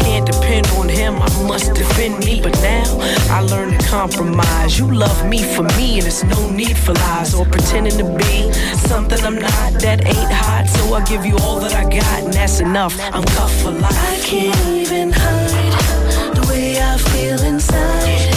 [1.51, 2.39] must defend me.
[2.41, 2.87] But now
[3.29, 4.79] I learn to compromise.
[4.79, 8.51] You love me for me, and it's no need for lies or pretending to be
[8.89, 9.69] something I'm not.
[9.83, 12.93] That ain't hot, so I give you all that I got, and that's enough.
[13.15, 13.91] I'm cut for life.
[13.91, 18.31] I can't even hide the way I feel inside.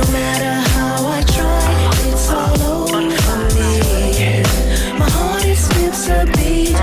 [0.00, 1.70] No matter how I try,
[2.10, 3.02] it's all over
[3.56, 3.72] me.
[4.98, 6.74] My heart it skips a beat.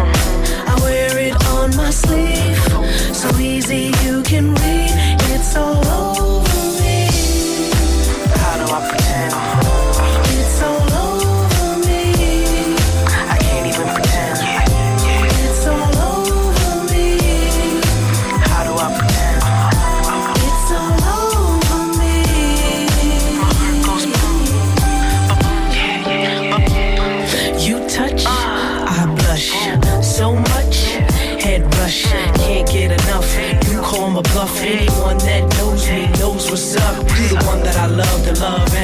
[0.72, 2.60] I wear it on my sleeve,
[3.14, 4.55] so easy you can
[5.56, 6.15] so low.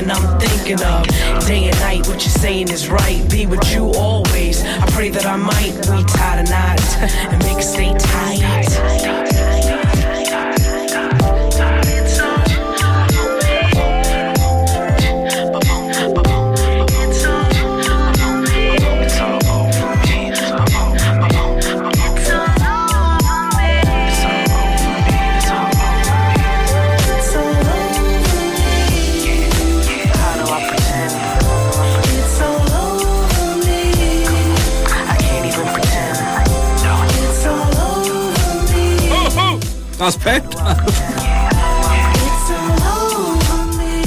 [0.01, 1.07] And I'm thinking of
[1.45, 2.07] day and night.
[2.07, 3.29] What you're saying is right.
[3.29, 4.63] Be with you always.
[4.63, 5.73] I pray that I might.
[5.89, 6.81] We tie the knot
[7.31, 8.90] and make it stay tight.
[40.01, 40.83] Aspetta.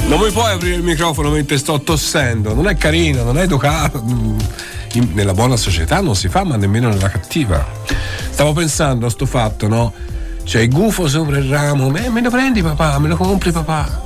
[0.07, 4.03] Non mi puoi aprire il microfono mentre sto tossendo, non è carino, non è educato.
[4.03, 4.37] Mm,
[5.13, 7.65] nella buona società non si fa, ma nemmeno nella cattiva.
[8.29, 9.93] Stavo pensando a sto fatto, no?
[10.43, 14.03] C'è il gufo sopra il ramo, me, me lo prendi papà, me lo compri papà.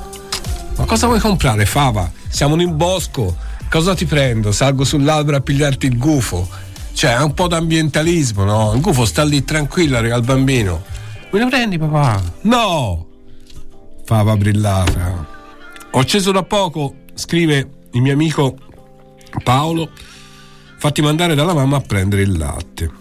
[0.78, 2.10] Ma cosa vuoi comprare, fava?
[2.28, 3.36] Siamo in bosco,
[3.68, 4.52] cosa ti prendo?
[4.52, 6.48] Salgo sull'albero a pigliarti il gufo.
[6.94, 8.74] Cioè, è un po' d'ambientalismo, no?
[8.76, 10.89] Il gufo sta lì tranquillo, al bambino.
[11.32, 12.22] Me lo prendi papà?
[12.42, 13.06] No!
[14.06, 15.28] Fava brillata.
[15.92, 18.58] Ho acceso da poco, scrive il mio amico
[19.44, 19.90] Paolo,
[20.78, 22.92] fatti mandare dalla mamma a prendere il latte.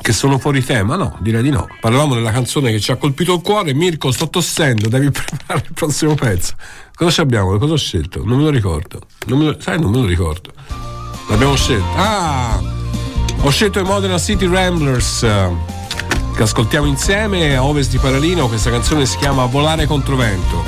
[0.00, 0.96] Che sono fuori tema?
[0.96, 1.66] No, direi di no.
[1.80, 3.74] Parlavamo della canzone che ci ha colpito il cuore.
[3.74, 6.54] Mirko, sto tossendo, devi preparare il prossimo pezzo.
[6.94, 7.58] Cosa ci abbiamo?
[7.58, 8.24] Cosa ho scelto?
[8.24, 9.00] Non me lo ricordo.
[9.26, 10.52] Non me lo- sai, non me lo ricordo.
[11.28, 11.84] L'abbiamo scelto.
[11.96, 12.58] Ah!
[13.42, 15.26] Ho scelto i Modena City Ramblers.
[16.38, 18.46] Che ascoltiamo insieme a ovest di Paralino.
[18.46, 20.62] Questa canzone si chiama Volare contro vento.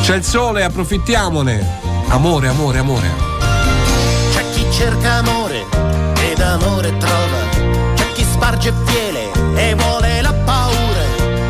[0.00, 1.80] C'è il sole, approfittiamone.
[2.08, 3.10] Amore, amore, amore.
[4.32, 5.66] C'è chi cerca amore
[6.22, 11.04] ed amore trova, c'è chi sparge fiele e vuole la paura,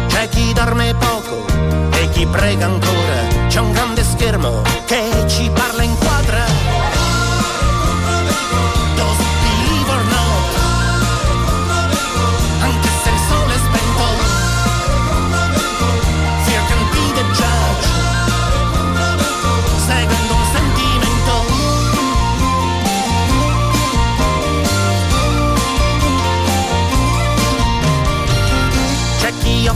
[0.08, 1.44] c'è chi dorme poco
[1.92, 5.73] e chi prega ancora, c'è un grande schermo che ci parla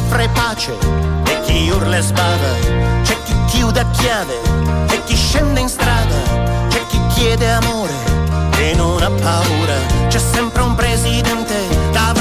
[0.08, 0.72] offre pace
[1.26, 2.52] e chi urla e sbada,
[3.02, 4.40] c'è chi chiude a chiave
[4.90, 6.16] e chi scende in strada,
[6.68, 7.92] c'è chi chiede amore
[8.58, 9.74] e non ha paura,
[10.08, 11.54] c'è sempre un presidente
[11.92, 12.17] davanti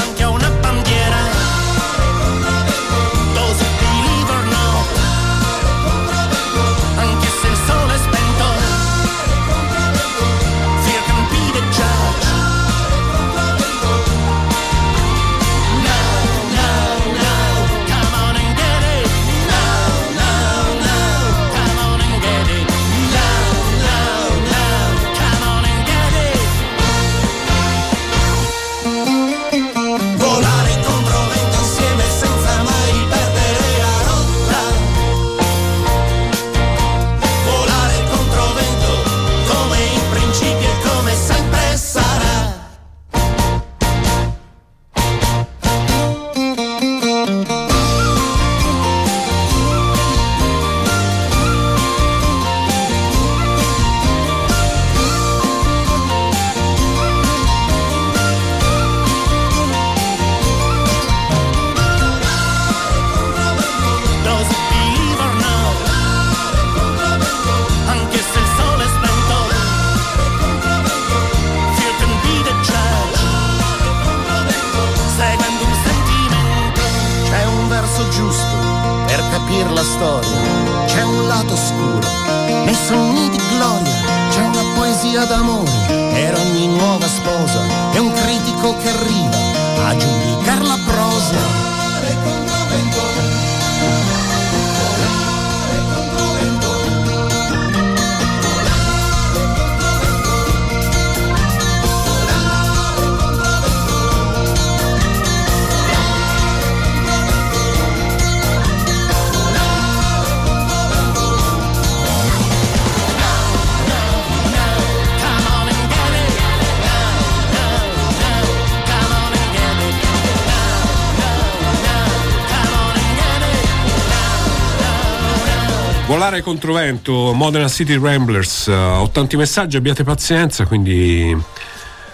[126.38, 128.68] Volare contro vento, Modena City Ramblers.
[128.68, 131.36] eh, ho tanti messaggi, abbiate pazienza, quindi.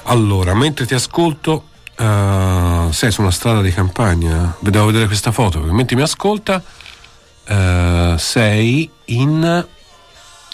[0.05, 4.57] Allora, mentre ti ascolto, Uh, sei su una strada di campagna?
[4.59, 5.61] Devo vedere questa foto.
[5.61, 6.61] perché Mentre mi ascolta,
[7.47, 9.67] uh, sei in.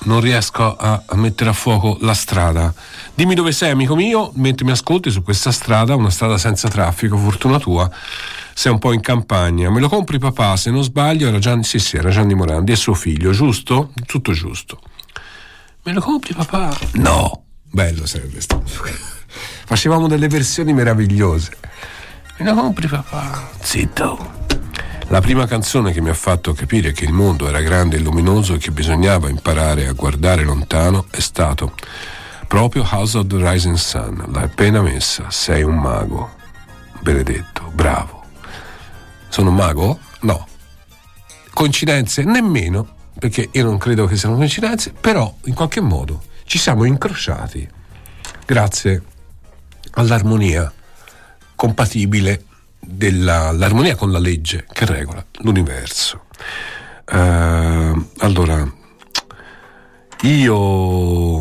[0.03, 2.75] Non riesco a, a mettere a fuoco la strada.
[3.15, 7.17] Dimmi dove sei, amico mio, mentre mi ascolti su questa strada, una strada senza traffico,
[7.17, 7.91] fortuna tua.
[8.61, 9.71] Sei un po' in campagna.
[9.71, 12.77] Me lo compri papà, se non sbaglio, era Gianni, sì, sì, era Gianni Morandi, è
[12.77, 13.93] suo figlio, giusto?
[14.05, 14.79] Tutto giusto.
[15.85, 16.77] Me lo compri papà?
[16.93, 17.45] No.
[17.63, 18.71] Bello sarebbe stato.
[19.65, 21.57] Facevamo delle versioni meravigliose.
[22.37, 23.49] Me lo compri papà?
[23.61, 24.31] Zitto.
[25.09, 28.53] La prima canzone che mi ha fatto capire che il mondo era grande e luminoso
[28.53, 31.73] e che bisognava imparare a guardare lontano è stato
[32.47, 34.23] proprio House of the Rising Sun.
[34.31, 36.33] L'hai appena messa, sei un mago.
[37.01, 38.20] Benedetto, bravo.
[39.31, 39.99] Sono un mago?
[40.21, 40.47] No.
[41.55, 42.25] Coincidenze?
[42.25, 42.87] Nemmeno,
[43.19, 47.67] perché io non credo che siano coincidenze, però in qualche modo ci siamo incrociati
[48.45, 49.03] grazie
[49.93, 50.71] all'armonia
[51.55, 52.45] compatibile
[52.81, 56.25] dell'armonia con la legge che regola l'universo.
[57.11, 58.67] Uh, allora,
[60.23, 61.41] io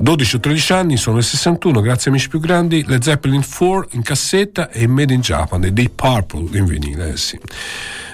[0.00, 4.02] 12 o 13 anni, sono il 61, grazie amici più grandi, le Zeppelin 4 in
[4.02, 7.38] cassetta e Made in Japan, e dei Purple in vinile, eh sì.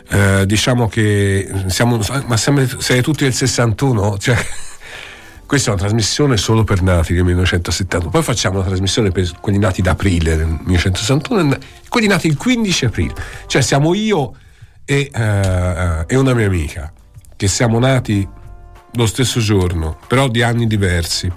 [0.08, 4.36] Uh, diciamo che siamo, ma siete tutti del 61, cioè
[5.46, 9.58] questa è una trasmissione solo per nati del 1970, poi facciamo una trasmissione per quelli
[9.58, 13.14] nati da aprile del 1961 e quelli nati il 15 aprile,
[13.46, 14.34] cioè siamo io
[14.84, 16.92] e, uh, e una mia amica
[17.34, 18.26] che siamo nati
[18.96, 21.30] lo stesso giorno, però di anni diversi.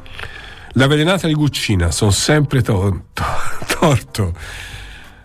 [0.74, 3.24] La velenata di Guccina, sono sempre to- to-
[3.80, 4.34] torto.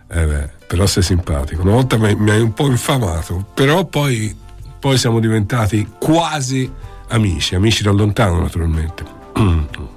[0.07, 1.61] Eh beh, però sei simpatico.
[1.61, 4.35] Una volta mi, hai un po' infamato, però poi,
[4.79, 6.71] poi siamo diventati quasi
[7.09, 9.03] amici, amici da lontano naturalmente.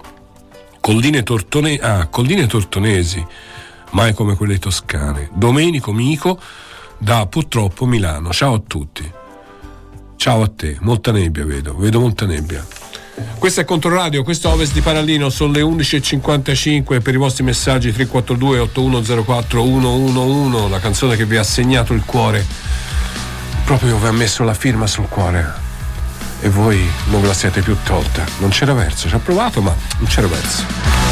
[0.81, 3.25] Colline, tortone- ah, colline tortonesi,
[3.91, 5.29] mai come quelle toscane.
[5.35, 6.41] Domenico Mico
[6.99, 8.33] da purtroppo Milano.
[8.33, 9.13] Ciao a tutti.
[10.19, 12.67] Ciao a te, molta nebbia vedo, vedo molta nebbia.
[13.39, 17.93] Questo è Controradio, questo è Ovest di Parallino, sono le 11.55 per i vostri messaggi
[17.93, 22.45] 342 8104 111, la canzone che vi ha segnato il cuore,
[23.65, 25.53] proprio vi ha messo la firma sul cuore
[26.41, 28.25] e voi non ve la siete più tolta.
[28.39, 31.08] Non c'era verso, ci ha provato ma non c'era verso.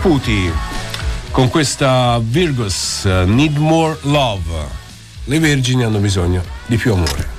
[0.00, 0.50] Puti,
[1.30, 4.76] con questa Virgus, uh, Need More Love.
[5.24, 7.36] Le vergini hanno bisogno di più amore.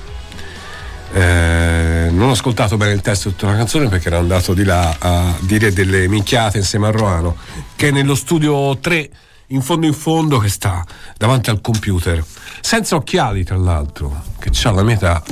[1.12, 4.62] Eh, non ho ascoltato bene il testo di tutta la canzone perché ero andato di
[4.62, 7.36] là a dire delle minchiate insieme a Roano,
[7.74, 9.10] che è nello studio 3,
[9.48, 10.84] in fondo in fondo, che sta
[11.16, 12.22] davanti al computer,
[12.60, 15.22] senza occhiali tra l'altro, che ha la metà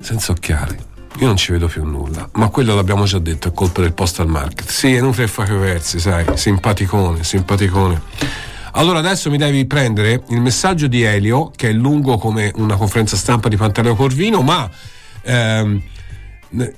[0.00, 0.92] senza occhiali.
[1.18, 4.26] Io non ci vedo più nulla, ma quello l'abbiamo già detto, è colpa del postal
[4.26, 4.68] market.
[4.68, 8.00] Sì, è inutile fare versi, sai, simpaticone, simpaticone.
[8.72, 13.16] Allora adesso mi devi prendere il messaggio di Elio, che è lungo come una conferenza
[13.16, 14.68] stampa di Pantaleo Corvino, ma
[15.22, 15.80] ehm,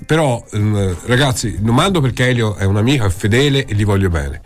[0.04, 4.10] però ehm, ragazzi, non mando perché Elio è un amico, è fedele e gli voglio
[4.10, 4.42] bene.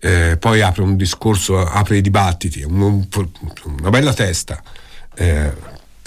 [0.00, 3.30] eh, poi apre un discorso, apre i dibattiti, un- un-
[3.78, 4.62] una bella testa.
[5.14, 5.50] Eh,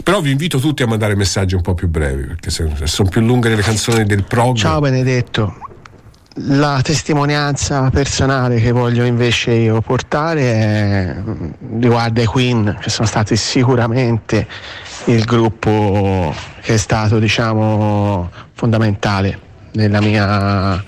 [0.04, 3.54] però vi invito tutti a mandare messaggi un po' più brevi, perché sono più lunghe
[3.54, 4.56] le canzoni del prog.
[4.56, 5.56] Ciao Benedetto,
[6.42, 11.16] la testimonianza personale che voglio invece io portare è-
[11.80, 14.48] riguarda i Queen, che sono stati sicuramente
[15.06, 19.40] il gruppo che è stato diciamo fondamentale
[19.72, 20.84] nella mia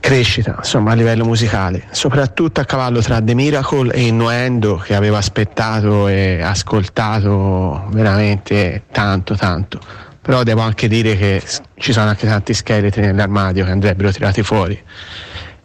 [0.00, 5.16] crescita, insomma a livello musicale, soprattutto a cavallo tra The Miracle e Innuendo che avevo
[5.16, 9.78] aspettato e ascoltato veramente tanto tanto.
[10.22, 11.42] Però devo anche dire che
[11.76, 14.80] ci sono anche tanti scheletri nell'armadio che andrebbero tirati fuori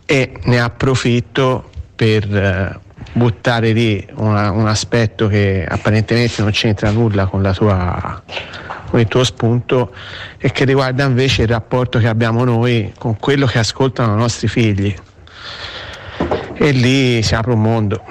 [0.05, 2.79] e ne approfitto per eh,
[3.13, 8.23] buttare lì una- un aspetto che apparentemente non c'entra nulla con la tua
[8.95, 9.93] con il tuo spunto
[10.37, 14.47] e che riguarda invece il rapporto che abbiamo noi con quello che ascoltano i nostri
[14.47, 14.95] figli.
[16.53, 18.01] E lì si apre un mondo.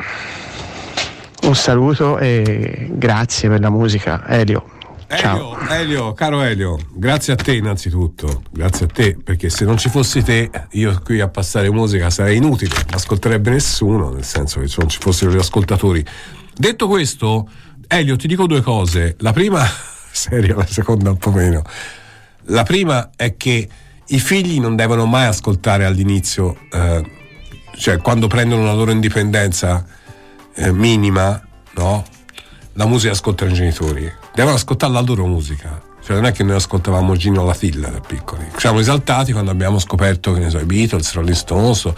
[1.44, 4.72] Un saluto e grazie per la musica, Elio.
[5.08, 5.56] Ciao.
[5.58, 9.88] Elio, Elio, caro Elio, grazie a te innanzitutto, grazie a te, perché se non ci
[9.88, 14.68] fossi te, io qui a passare musica sarei inutile, non ascolterebbe nessuno, nel senso che
[14.68, 16.04] se non ci fossero gli ascoltatori.
[16.54, 17.48] Detto questo,
[17.86, 19.16] Elio, ti dico due cose.
[19.20, 19.64] La prima,
[20.14, 21.62] seria, la seconda un po' meno.
[22.48, 23.68] La prima è che
[24.06, 27.10] i figli non devono mai ascoltare all'inizio, eh,
[27.76, 29.84] cioè quando prendono la loro indipendenza
[30.54, 31.40] eh, minima,
[31.74, 32.04] no?
[32.74, 35.92] La musica ascoltano i genitori, devono ascoltare la loro musica.
[36.04, 38.46] Cioè non è che noi ascoltavamo Gino alla Filla da piccoli.
[38.58, 41.90] Siamo esaltati quando abbiamo scoperto, che ne so, i Beatles, Rolling Stones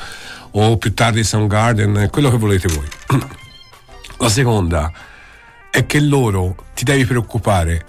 [0.52, 2.86] o più tardi Soundgarden, quello che volete voi.
[4.18, 4.92] La seconda
[5.70, 7.84] è che loro ti devi preoccupare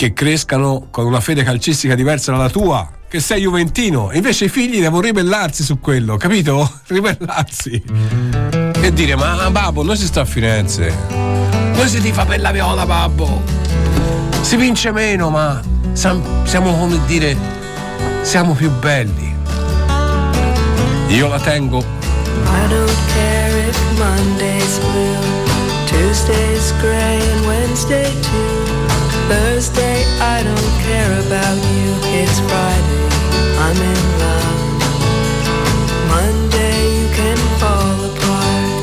[0.00, 4.80] che crescano con una fede calcistica diversa dalla tua, che sei juventino, invece i figli
[4.80, 6.66] devono ribellarsi su quello, capito?
[6.88, 7.84] Ribellarsi.
[8.80, 10.90] E dire, ma babbo, noi si sta a Firenze.
[11.74, 13.42] Noi si tifa per la viola, babbo.
[14.40, 15.60] Si vince meno, ma
[15.92, 17.36] siamo come dire,
[18.22, 19.34] siamo più belli.
[21.08, 21.78] Io la tengo
[22.46, 25.44] I don't care if Monday's blue,
[25.84, 28.59] Tuesday's gray, and Wednesday too.
[29.30, 31.90] Thursday, I don't care about you.
[32.18, 33.06] It's Friday,
[33.62, 34.58] I'm in love.
[36.10, 38.82] Monday, you can fall apart.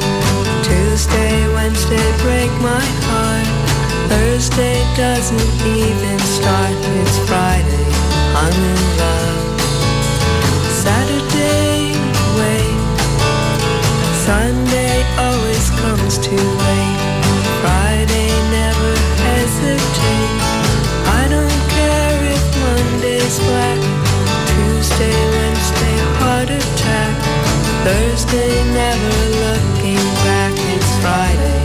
[0.63, 3.49] Tuesday, Wednesday, break my heart.
[4.07, 6.79] Thursday doesn't even start.
[6.95, 7.85] It's Friday,
[8.41, 9.59] I'm in love.
[10.79, 11.91] Saturday,
[12.39, 12.79] wait.
[14.23, 16.96] Sunday always comes too late.
[24.87, 27.15] Tuesday, Wednesday, heart attack.
[27.83, 30.53] Thursday never looking back.
[30.55, 31.56] It's Friday.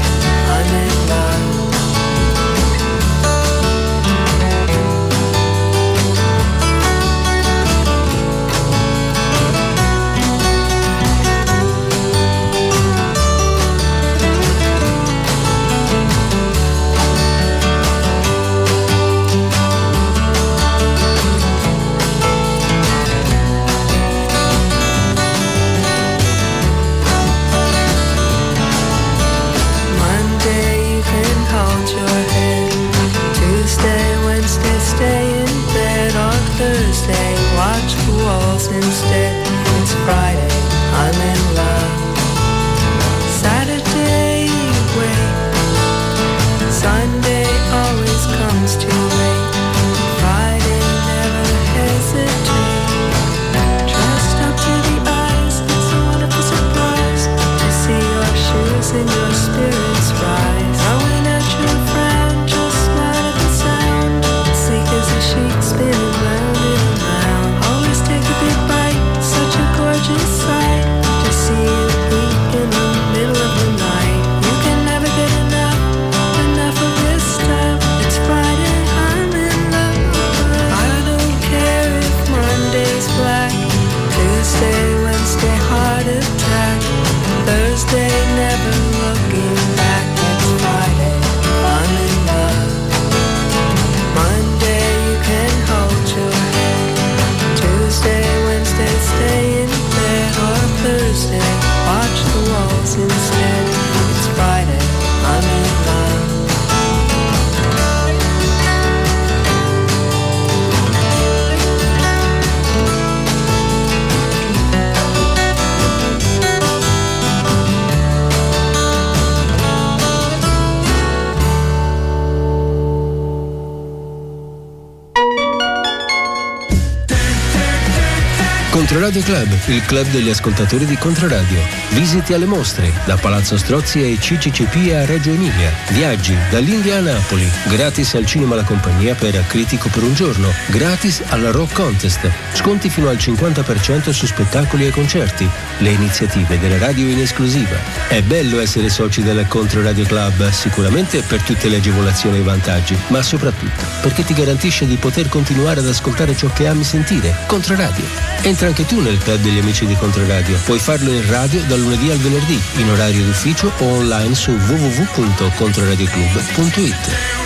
[129.13, 131.61] Controradio Club, il club degli ascoltatori di Controradio.
[131.91, 135.71] Visiti alle mostre, da Palazzo Strozzi ai CCCP a Reggio Emilia.
[135.91, 137.47] Viaggi dall'India a Napoli.
[137.69, 140.51] Gratis al cinema La Compagnia per Critico per un giorno.
[140.69, 142.31] Gratis alla Rock Contest.
[142.55, 145.47] Sconti fino al 50% su spettacoli e concerti.
[145.79, 147.77] Le iniziative delle radio in esclusiva.
[148.09, 152.97] È bello essere soci del Controradio Club, sicuramente per tutte le agevolazioni e i vantaggi,
[153.09, 157.37] ma soprattutto perché ti garantisce di poter continuare ad ascoltare ciò che ami sentire.
[157.47, 158.32] Controradio.
[158.45, 160.59] Entra anche tu nel club degli amici di Controradio.
[160.65, 167.42] Puoi farlo in radio dal lunedì al venerdì, in orario d'ufficio o online su www.controradioclub.it.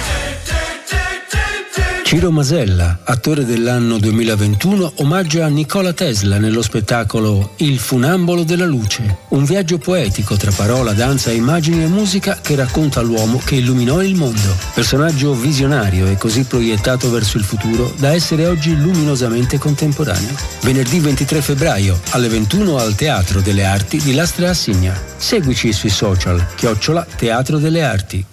[2.06, 9.42] Ciro Masella, attore dell'anno 2021, omaggia Nicola Tesla nello spettacolo Il funambolo della luce, un
[9.42, 14.56] viaggio poetico tra parola, danza, immagini e musica che racconta l'uomo che illuminò il mondo.
[14.72, 20.36] Personaggio visionario e così proiettato verso il futuro da essere oggi luminosamente contemporaneo.
[20.60, 24.96] Venerdì 23 febbraio alle 21 al Teatro delle Arti di Lastra a Signa.
[25.16, 28.24] Seguici sui social, chiocciola Teatro delle Arti.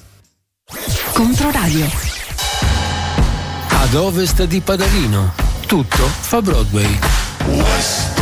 [1.11, 2.12] Controradio.
[3.93, 5.33] Ad ovest di Padalino,
[5.67, 8.12] tutto fa Broadway.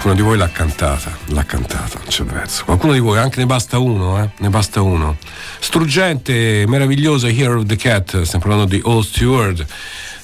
[0.00, 2.64] Qualcuno di voi l'ha cantata, l'ha cantata, c'è verso.
[2.64, 4.30] Qualcuno di voi, anche ne basta uno, eh?
[4.38, 5.18] Ne basta uno.
[5.58, 9.62] Struggente, meravigliosa Hero of the Cat, stiamo parlando di Old Stewart.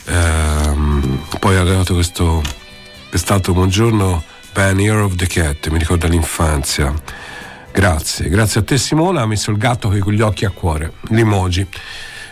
[0.06, 2.42] Ehm, poi è arrivato questo,
[3.10, 4.22] quest'altro buongiorno,
[4.54, 6.94] Ben Hero of the Cat, mi ricorda l'infanzia.
[7.70, 11.66] Grazie, grazie a te Simona, ha messo il gatto con gli occhi a cuore, l'emoji.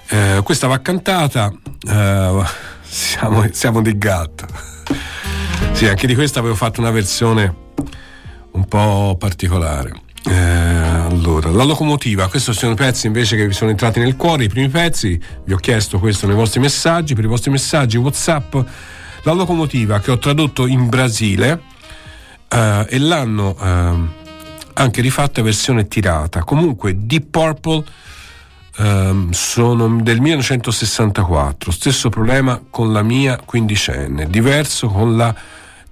[0.09, 1.53] Eh, questa va cantata,
[1.87, 2.43] eh,
[2.81, 4.74] siamo, siamo di gatto.
[5.75, 7.53] Sì, anche di questa avevo fatto una versione
[8.53, 9.93] un po' particolare.
[10.25, 14.45] Eh, allora, la locomotiva, questi sono i pezzi invece che vi sono entrati nel cuore,
[14.45, 18.55] i primi pezzi, vi ho chiesto questo nei vostri messaggi, per i vostri messaggi WhatsApp,
[19.25, 21.61] la locomotiva che ho tradotto in Brasile
[22.49, 23.93] eh, e l'hanno eh,
[24.75, 26.45] anche rifatta versione tirata.
[26.45, 27.85] Comunque Deep Purple
[28.79, 35.35] ehm, sono del 1964, stesso problema con la mia quindicenne, diverso con la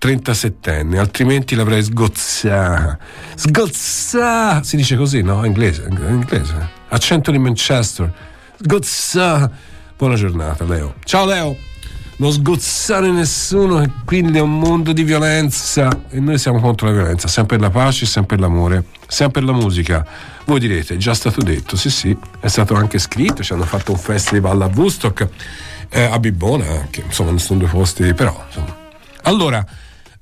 [0.02, 2.98] 37enne, altrimenti l'avrei sgozzata.
[3.36, 4.64] Sgozzata!
[4.64, 5.38] Si dice così, no?
[5.44, 6.70] In inglese, in inglese.
[6.88, 8.12] Accento di Manchester.
[8.60, 9.48] Sgozzata!
[9.96, 10.96] Buona giornata, Leo.
[11.04, 11.56] Ciao, Leo!
[12.16, 16.94] Non sgozzare nessuno, e quindi è un mondo di violenza e noi siamo contro la
[16.94, 18.84] violenza, per la pace, per l'amore,
[19.30, 20.04] per la musica.
[20.46, 23.92] Voi direte, è già stato detto, sì sì, è stato anche scritto, ci hanno fatto
[23.92, 25.28] un festival a Woodstock,
[25.88, 28.76] eh, a Bibbona anche, insomma, non sono due posti, però insomma.
[29.22, 29.64] Allora,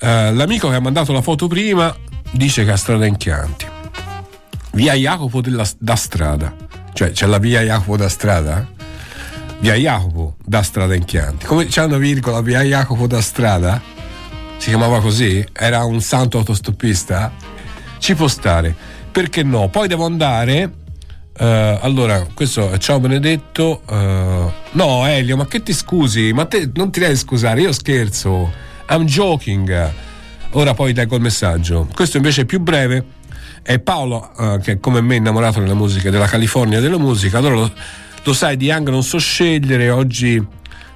[0.01, 1.94] eh, l'amico che ha mandato la foto prima
[2.32, 3.66] dice che ha strada in Chianti.
[4.72, 6.55] Via Jacopo della, da strada.
[6.92, 8.66] Cioè, c'è la via Jacopo da strada?
[9.59, 11.46] Via Jacopo da strada in Chianti.
[11.46, 13.80] Come c'è una virgola, via Jacopo da strada?
[14.57, 15.44] Si chiamava così?
[15.53, 17.32] Era un santo autostoppista?
[17.98, 18.74] Ci può stare.
[19.11, 19.68] Perché no?
[19.68, 20.70] Poi devo andare.
[21.36, 23.82] eh, allora, questo è ciao Benedetto.
[23.88, 26.32] eh, no, Elio, ma che ti scusi?
[26.32, 28.68] Ma te non ti devi scusare, io scherzo.
[28.91, 29.93] I'm joking.
[30.53, 31.88] Ora poi leggo il messaggio.
[31.95, 33.18] Questo invece è più breve.
[33.62, 37.38] È Paolo, eh, che è come me innamorato della musica, della California e della musica.
[37.38, 37.72] Allora lo,
[38.24, 39.91] lo sai, di Young non so scegliere.
[39.91, 40.45] Oggi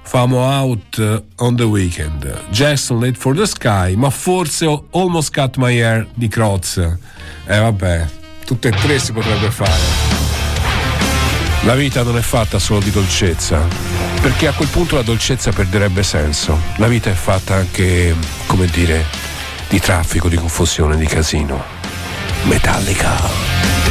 [0.01, 2.49] famo out on the weekend.
[2.49, 6.77] Jackson Late for the Sky, ma forse Almost Cut My Hair di Croz.
[6.77, 8.05] Eh vabbè,
[8.45, 10.04] tutte e tre si potrebbe fare.
[11.63, 13.65] La vita non è fatta solo di dolcezza,
[14.21, 16.59] perché a quel punto la dolcezza perderebbe senso.
[16.77, 18.15] La vita è fatta anche,
[18.45, 19.05] come dire,
[19.67, 21.63] di traffico, di confusione, di casino.
[22.43, 23.84] Metallica.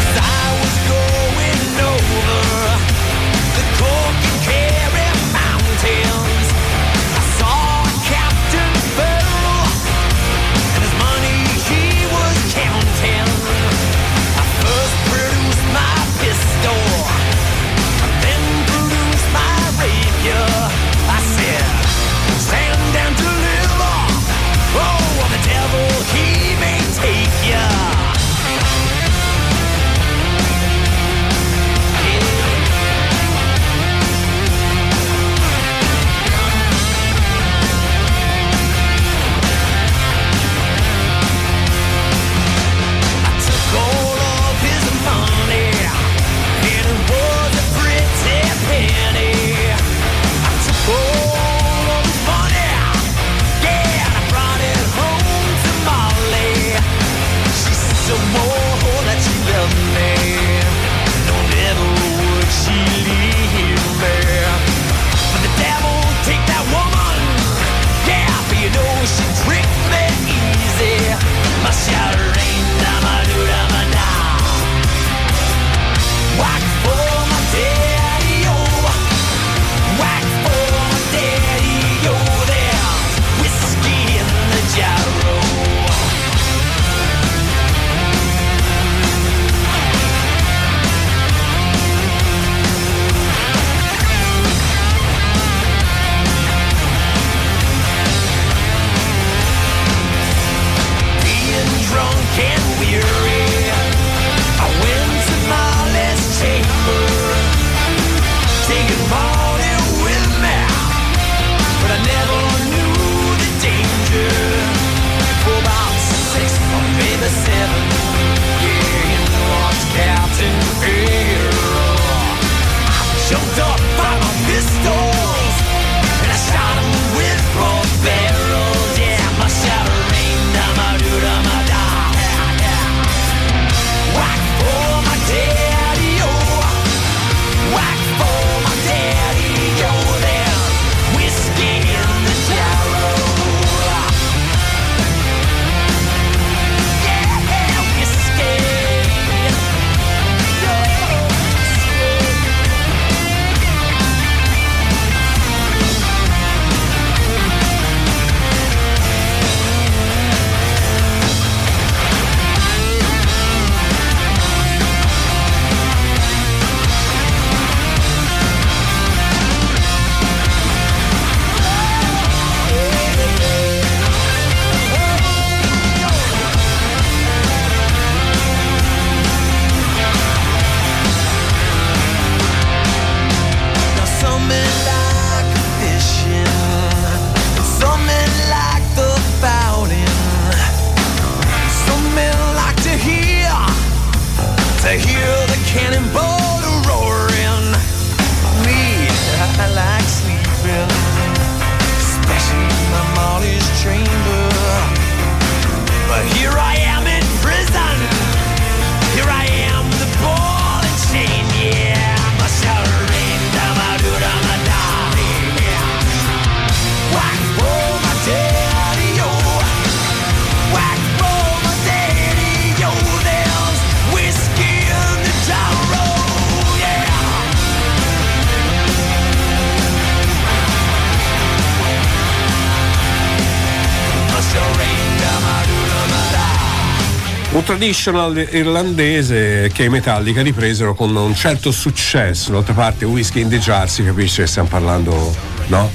[237.65, 242.53] Traditional irlandese che i Metallica ripresero con un certo successo.
[242.53, 245.35] D'altra parte, whisky in the jar si capisce che stiamo parlando,
[245.69, 245.91] no?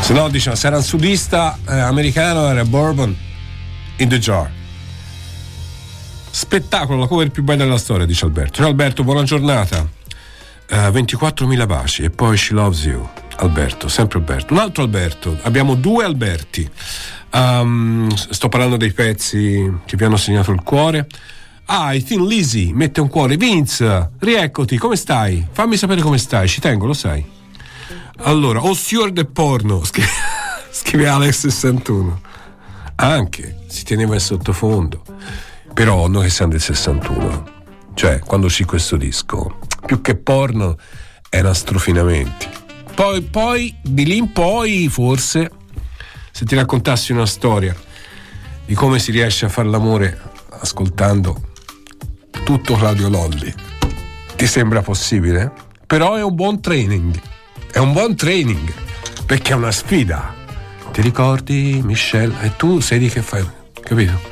[0.00, 3.14] Se no, diciamo, se era un sudista eh, americano era Bourbon
[3.96, 4.50] in the jar.
[6.30, 8.54] Spettacolo, la cover più bella della storia, dice Alberto.
[8.54, 9.86] Ciao Alberto, buona giornata.
[10.72, 13.06] Eh, 24.000 baci e poi She Loves You.
[13.36, 14.54] Alberto, sempre Alberto.
[14.54, 16.66] Un altro Alberto, abbiamo due Alberti.
[17.30, 21.06] Um, sto parlando dei pezzi che vi hanno segnato il cuore.
[21.66, 23.36] Ah, i Thin Lizzy mette un cuore.
[23.36, 25.46] Vince, rieccoti, come stai?
[25.52, 27.22] Fammi sapere come stai, ci tengo, lo sai.
[28.20, 30.08] Allora, o Steward e porno, scrive,
[30.70, 32.12] scrive Alex61.
[32.94, 35.02] Anche, si teneva il sottofondo.
[35.74, 37.50] Però noi siamo del 61,
[37.92, 40.76] cioè quando uscì questo disco, più che porno
[41.28, 42.48] era strofinamenti.
[42.94, 45.50] Poi, poi, di lì in poi, forse,
[46.30, 47.74] se ti raccontassi una storia
[48.64, 51.50] di come si riesce a fare l'amore ascoltando
[52.44, 53.52] tutto Claudio Lolli,
[54.36, 55.52] ti sembra possibile?
[55.86, 57.18] Però è un buon training,
[57.72, 58.72] è un buon training,
[59.26, 60.34] perché è una sfida.
[60.92, 62.34] Ti ricordi, Michelle?
[62.42, 63.44] E tu sei di che fai?
[63.80, 64.30] Capito?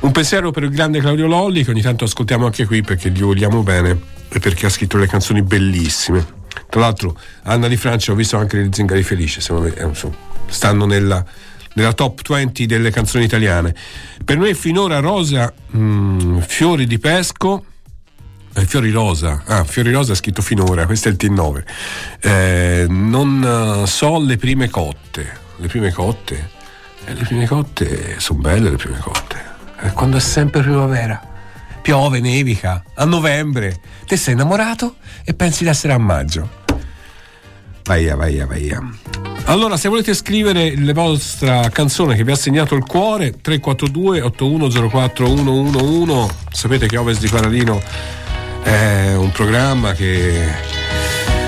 [0.00, 3.22] Un pensiero per il grande Claudio Lolli, che ogni tanto ascoltiamo anche qui perché gli
[3.22, 6.34] vogliamo bene perché ha scritto le canzoni bellissime.
[6.68, 10.16] Tra l'altro, Anna di Francia, ho visto anche le Zingari Felice, secondo me, eh, insomma,
[10.46, 11.24] stanno nella,
[11.74, 13.74] nella top 20 delle canzoni italiane.
[14.24, 17.64] Per noi finora Rosa, mm, Fiori di Pesco,
[18.54, 21.62] eh, Fiori Rosa, ah, Fiori Rosa ha scritto finora, questo è il T9.
[22.20, 26.50] Eh, non eh, so le prime cotte, le prime cotte,
[27.04, 29.44] eh, le prime cotte sono belle le prime cotte,
[29.82, 31.20] Eh, quando è sempre primavera,
[31.86, 36.64] piove, nevica, a novembre, te sei innamorato e pensi di essere a maggio.
[37.84, 38.82] Vaia, vaia, vaia.
[39.44, 45.26] Allora, se volete scrivere la vostra canzone che vi ha segnato il cuore, 342 8104
[45.26, 47.80] 111, sapete che Ovest di Paradino
[48.64, 50.44] è un programma che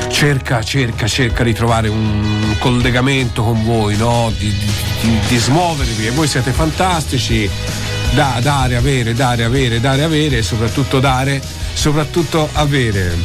[0.08, 4.32] cerca, cerca, cerca di trovare un collegamento con voi, no?
[4.38, 7.50] di, di- di- di smuovervi e voi siete fantastici.
[8.14, 11.40] Da, dare, avere, dare, avere, dare, avere e soprattutto dare,
[11.74, 13.16] soprattutto avere.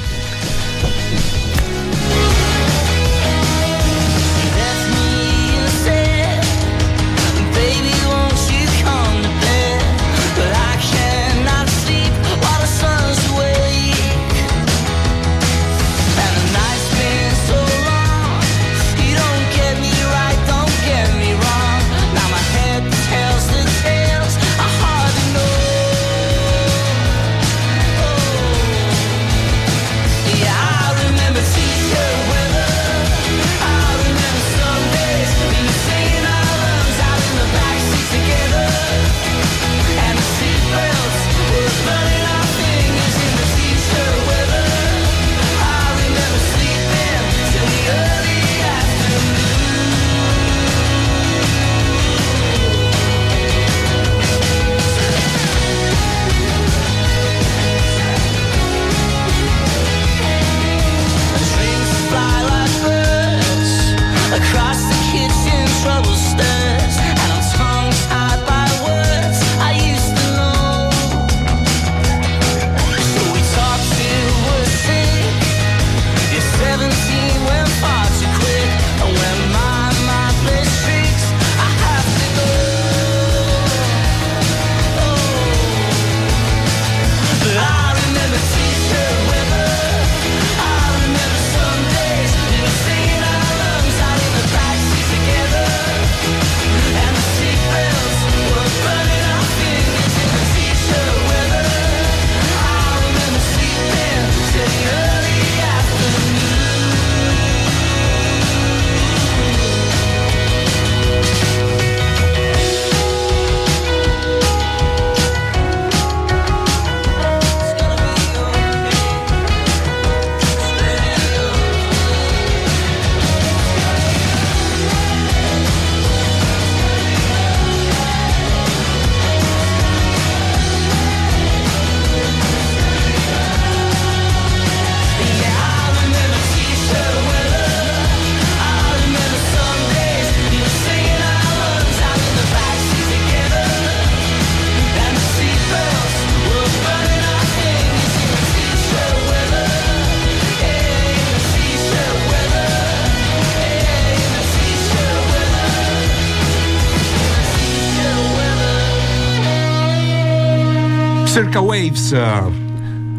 [161.73, 162.11] Waves.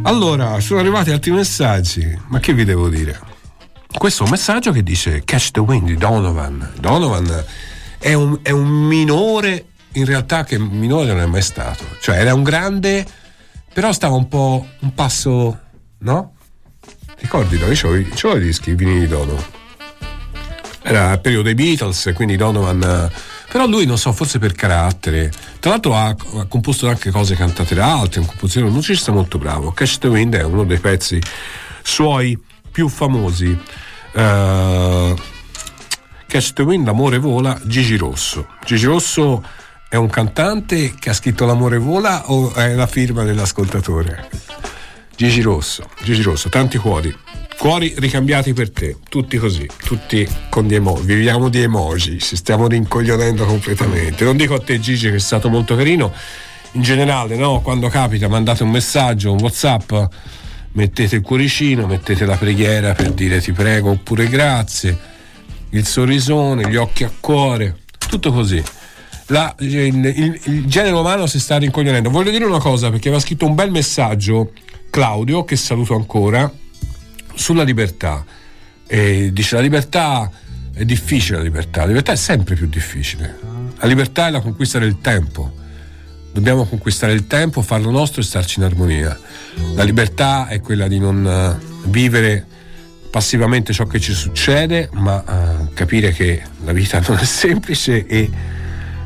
[0.03, 3.19] Allora, sono arrivati altri messaggi, ma che vi devo dire?
[3.99, 6.71] Questo è un messaggio che dice Catch the Wind di Donovan.
[6.79, 7.45] Donovan
[7.99, 11.85] è un, è un minore, in realtà che minore non è mai stato.
[12.01, 13.05] Cioè era un grande,
[13.73, 15.59] però stava un po' un passo,
[15.99, 16.35] no?
[17.19, 19.45] Ricordi, io c'ho, c'ho i dischi, i vinili di Donovan.
[20.81, 23.11] Era il periodo dei Beatles, quindi Donovan.
[23.55, 25.31] Però lui, non so, forse per carattere.
[25.61, 29.39] Tra l'altro ha, ha composto anche cose cantate da altri, un compositore, un musicista molto
[29.39, 29.71] bravo.
[29.71, 31.23] Catch the Wind è uno dei pezzi
[31.81, 32.37] suoi
[32.73, 33.57] più famosi.
[34.13, 35.15] Eh,
[36.27, 38.49] Catch the Wind, L'amore vola, Gigi Rosso.
[38.65, 39.45] Gigi Rosso
[39.89, 44.31] è un cantante che ha scritto L'amore vola o è la firma dell'ascoltatore?
[45.15, 47.17] Gigi Rosso, Gigi Rosso, tanti cuori.
[47.65, 51.07] Cuori ricambiati per te, tutti così, tutti con di emoji.
[51.07, 54.23] Viviamo di emoji, ci stiamo rincoglionendo completamente.
[54.23, 56.13] Non dico a te, Gigi, che è stato molto carino.
[56.73, 57.63] In generale, no?
[57.63, 59.95] Quando capita, mandate un messaggio, un WhatsApp,
[60.73, 64.99] mettete il cuoricino, mettete la preghiera per dire ti prego oppure grazie,
[65.71, 67.79] il sorrisone, gli occhi a cuore,
[68.11, 68.63] tutto così.
[69.29, 69.75] La- il,
[70.05, 72.11] il- il genere umano si sta rincoglionendo.
[72.11, 74.53] Voglio dire una cosa perché aveva scritto un bel messaggio
[74.91, 76.53] Claudio, che saluto ancora,
[77.35, 78.25] sulla libertà.
[78.87, 80.31] E dice la libertà
[80.73, 81.81] è difficile, la libertà.
[81.81, 83.39] La libertà è sempre più difficile.
[83.79, 85.63] La libertà è la conquista del tempo.
[86.33, 89.17] Dobbiamo conquistare il tempo, farlo nostro e starci in armonia.
[89.75, 92.45] La libertà è quella di non eh, vivere
[93.09, 98.29] passivamente ciò che ci succede, ma eh, capire che la vita non è semplice e,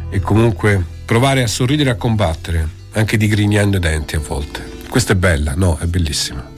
[0.09, 4.67] e comunque provare a sorridere e a combattere, anche digrignando i denti a volte.
[4.89, 6.58] Questa è bella, no, è bellissima.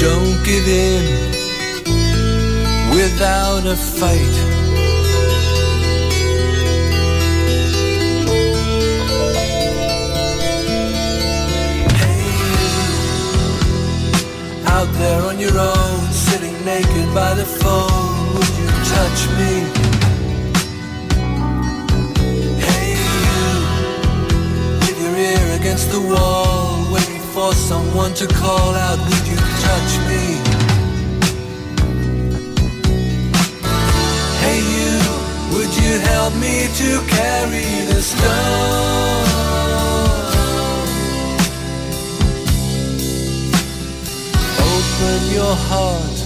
[0.00, 1.04] Don't give in
[2.94, 4.36] without a fight.
[12.00, 12.64] Hey, you,
[14.68, 19.52] out there on your own, sitting naked by the phone, would you touch me?
[22.66, 23.50] Hey, you,
[24.80, 29.94] with your ear against the wall, waiting for someone to call out, would you touch
[30.10, 30.24] me?
[34.42, 34.92] Hey you,
[35.52, 39.26] would you help me to carry the stone?
[44.72, 46.16] Open your heart,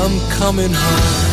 [0.00, 1.27] I'm coming home.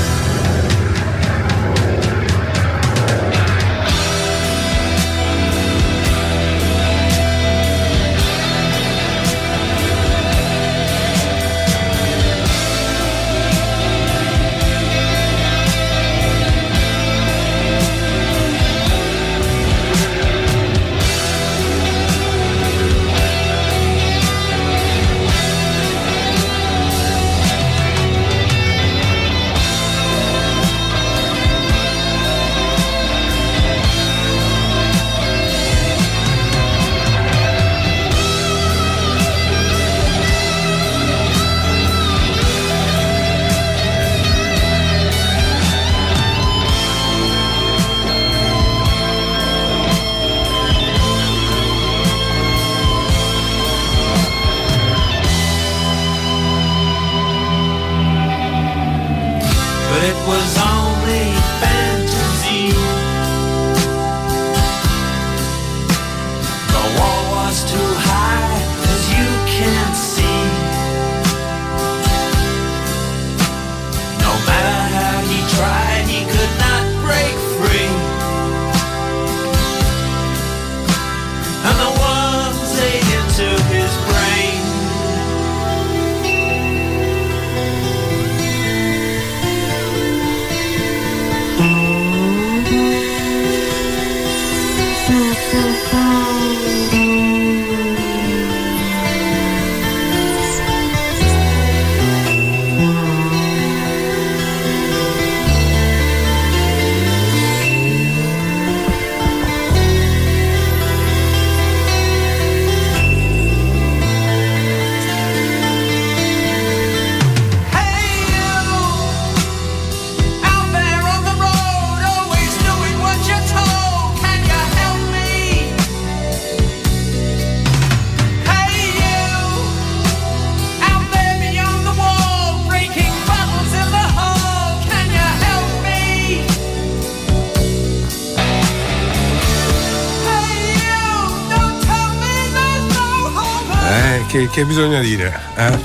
[144.55, 145.37] Che, bisogna dire?
[145.57, 145.77] Eh?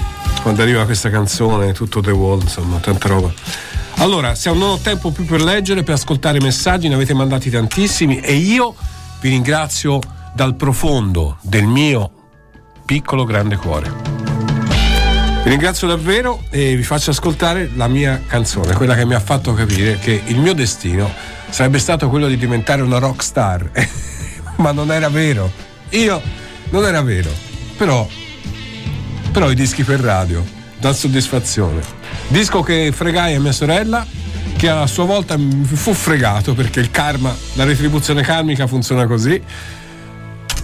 [0.43, 3.33] Quando arriva questa canzone, tutto The Wall, insomma, tanta roba.
[3.97, 8.21] Allora, se non ho tempo più per leggere, per ascoltare messaggi, ne avete mandati tantissimi
[8.21, 8.77] e io
[9.21, 9.99] vi ringrazio
[10.33, 12.13] dal profondo del mio
[12.87, 13.93] piccolo grande cuore.
[15.43, 19.53] Vi ringrazio davvero e vi faccio ascoltare la mia canzone, quella che mi ha fatto
[19.53, 21.13] capire che il mio destino
[21.49, 23.69] sarebbe stato quello di diventare una rock star.
[24.59, 25.51] Ma non era vero.
[25.89, 26.23] Io
[26.71, 27.31] non era vero.
[27.77, 28.07] Però,
[29.33, 30.45] però i dischi per radio
[30.79, 31.81] dan soddisfazione.
[32.29, 34.05] Disco che fregai a mia sorella,
[34.57, 39.41] che a sua volta fu fregato perché il karma, la retribuzione karmica funziona così.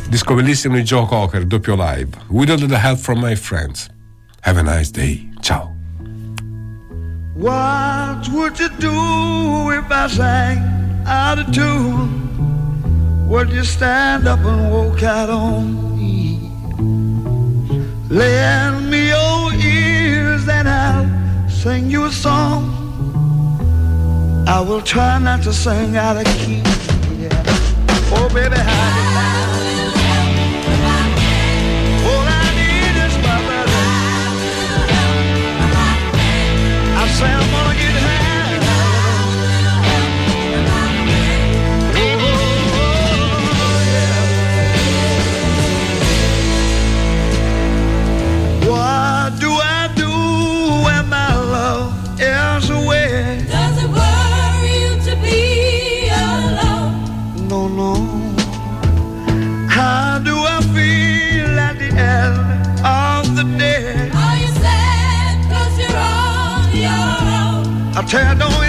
[0.08, 2.10] Disco bellissimo di Joe Cocker, doppio live.
[2.28, 3.88] Without the help from my friends.
[4.40, 5.28] Have a nice day.
[5.40, 5.74] Ciao.
[7.34, 13.26] What would you do if I sang out of tune?
[13.28, 15.95] Would you stand up and walk out on?
[18.08, 22.72] Lend me your ears and I'll sing you a song.
[24.46, 26.62] I will try not to sing out of key.
[27.18, 27.42] Yeah.
[28.14, 29.16] Oh, baby, how
[32.08, 32.96] All I need
[67.98, 68.65] I tell you,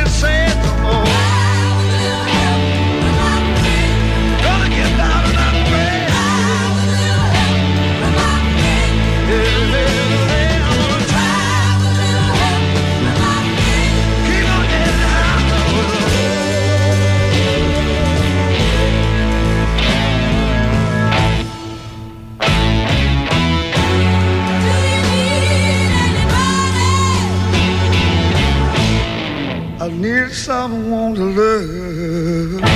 [29.87, 32.66] I need someone to love.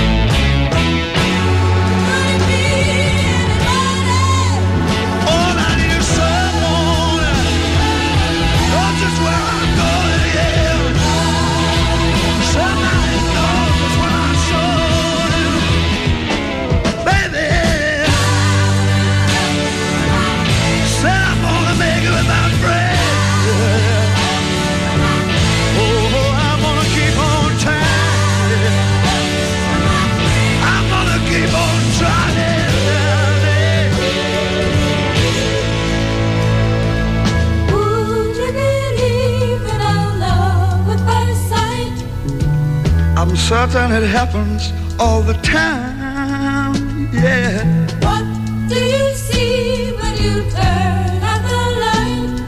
[43.61, 47.09] starts and it happens all the time.
[47.13, 47.63] Yeah.
[48.05, 48.25] What
[48.67, 52.41] do you see when you turn out the light?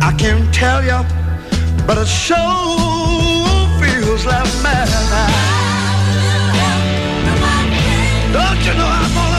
[0.00, 1.00] I can't tell you,
[1.86, 2.38] but it sure
[3.80, 4.88] feels like mad.
[8.32, 9.31] Don't you know I'm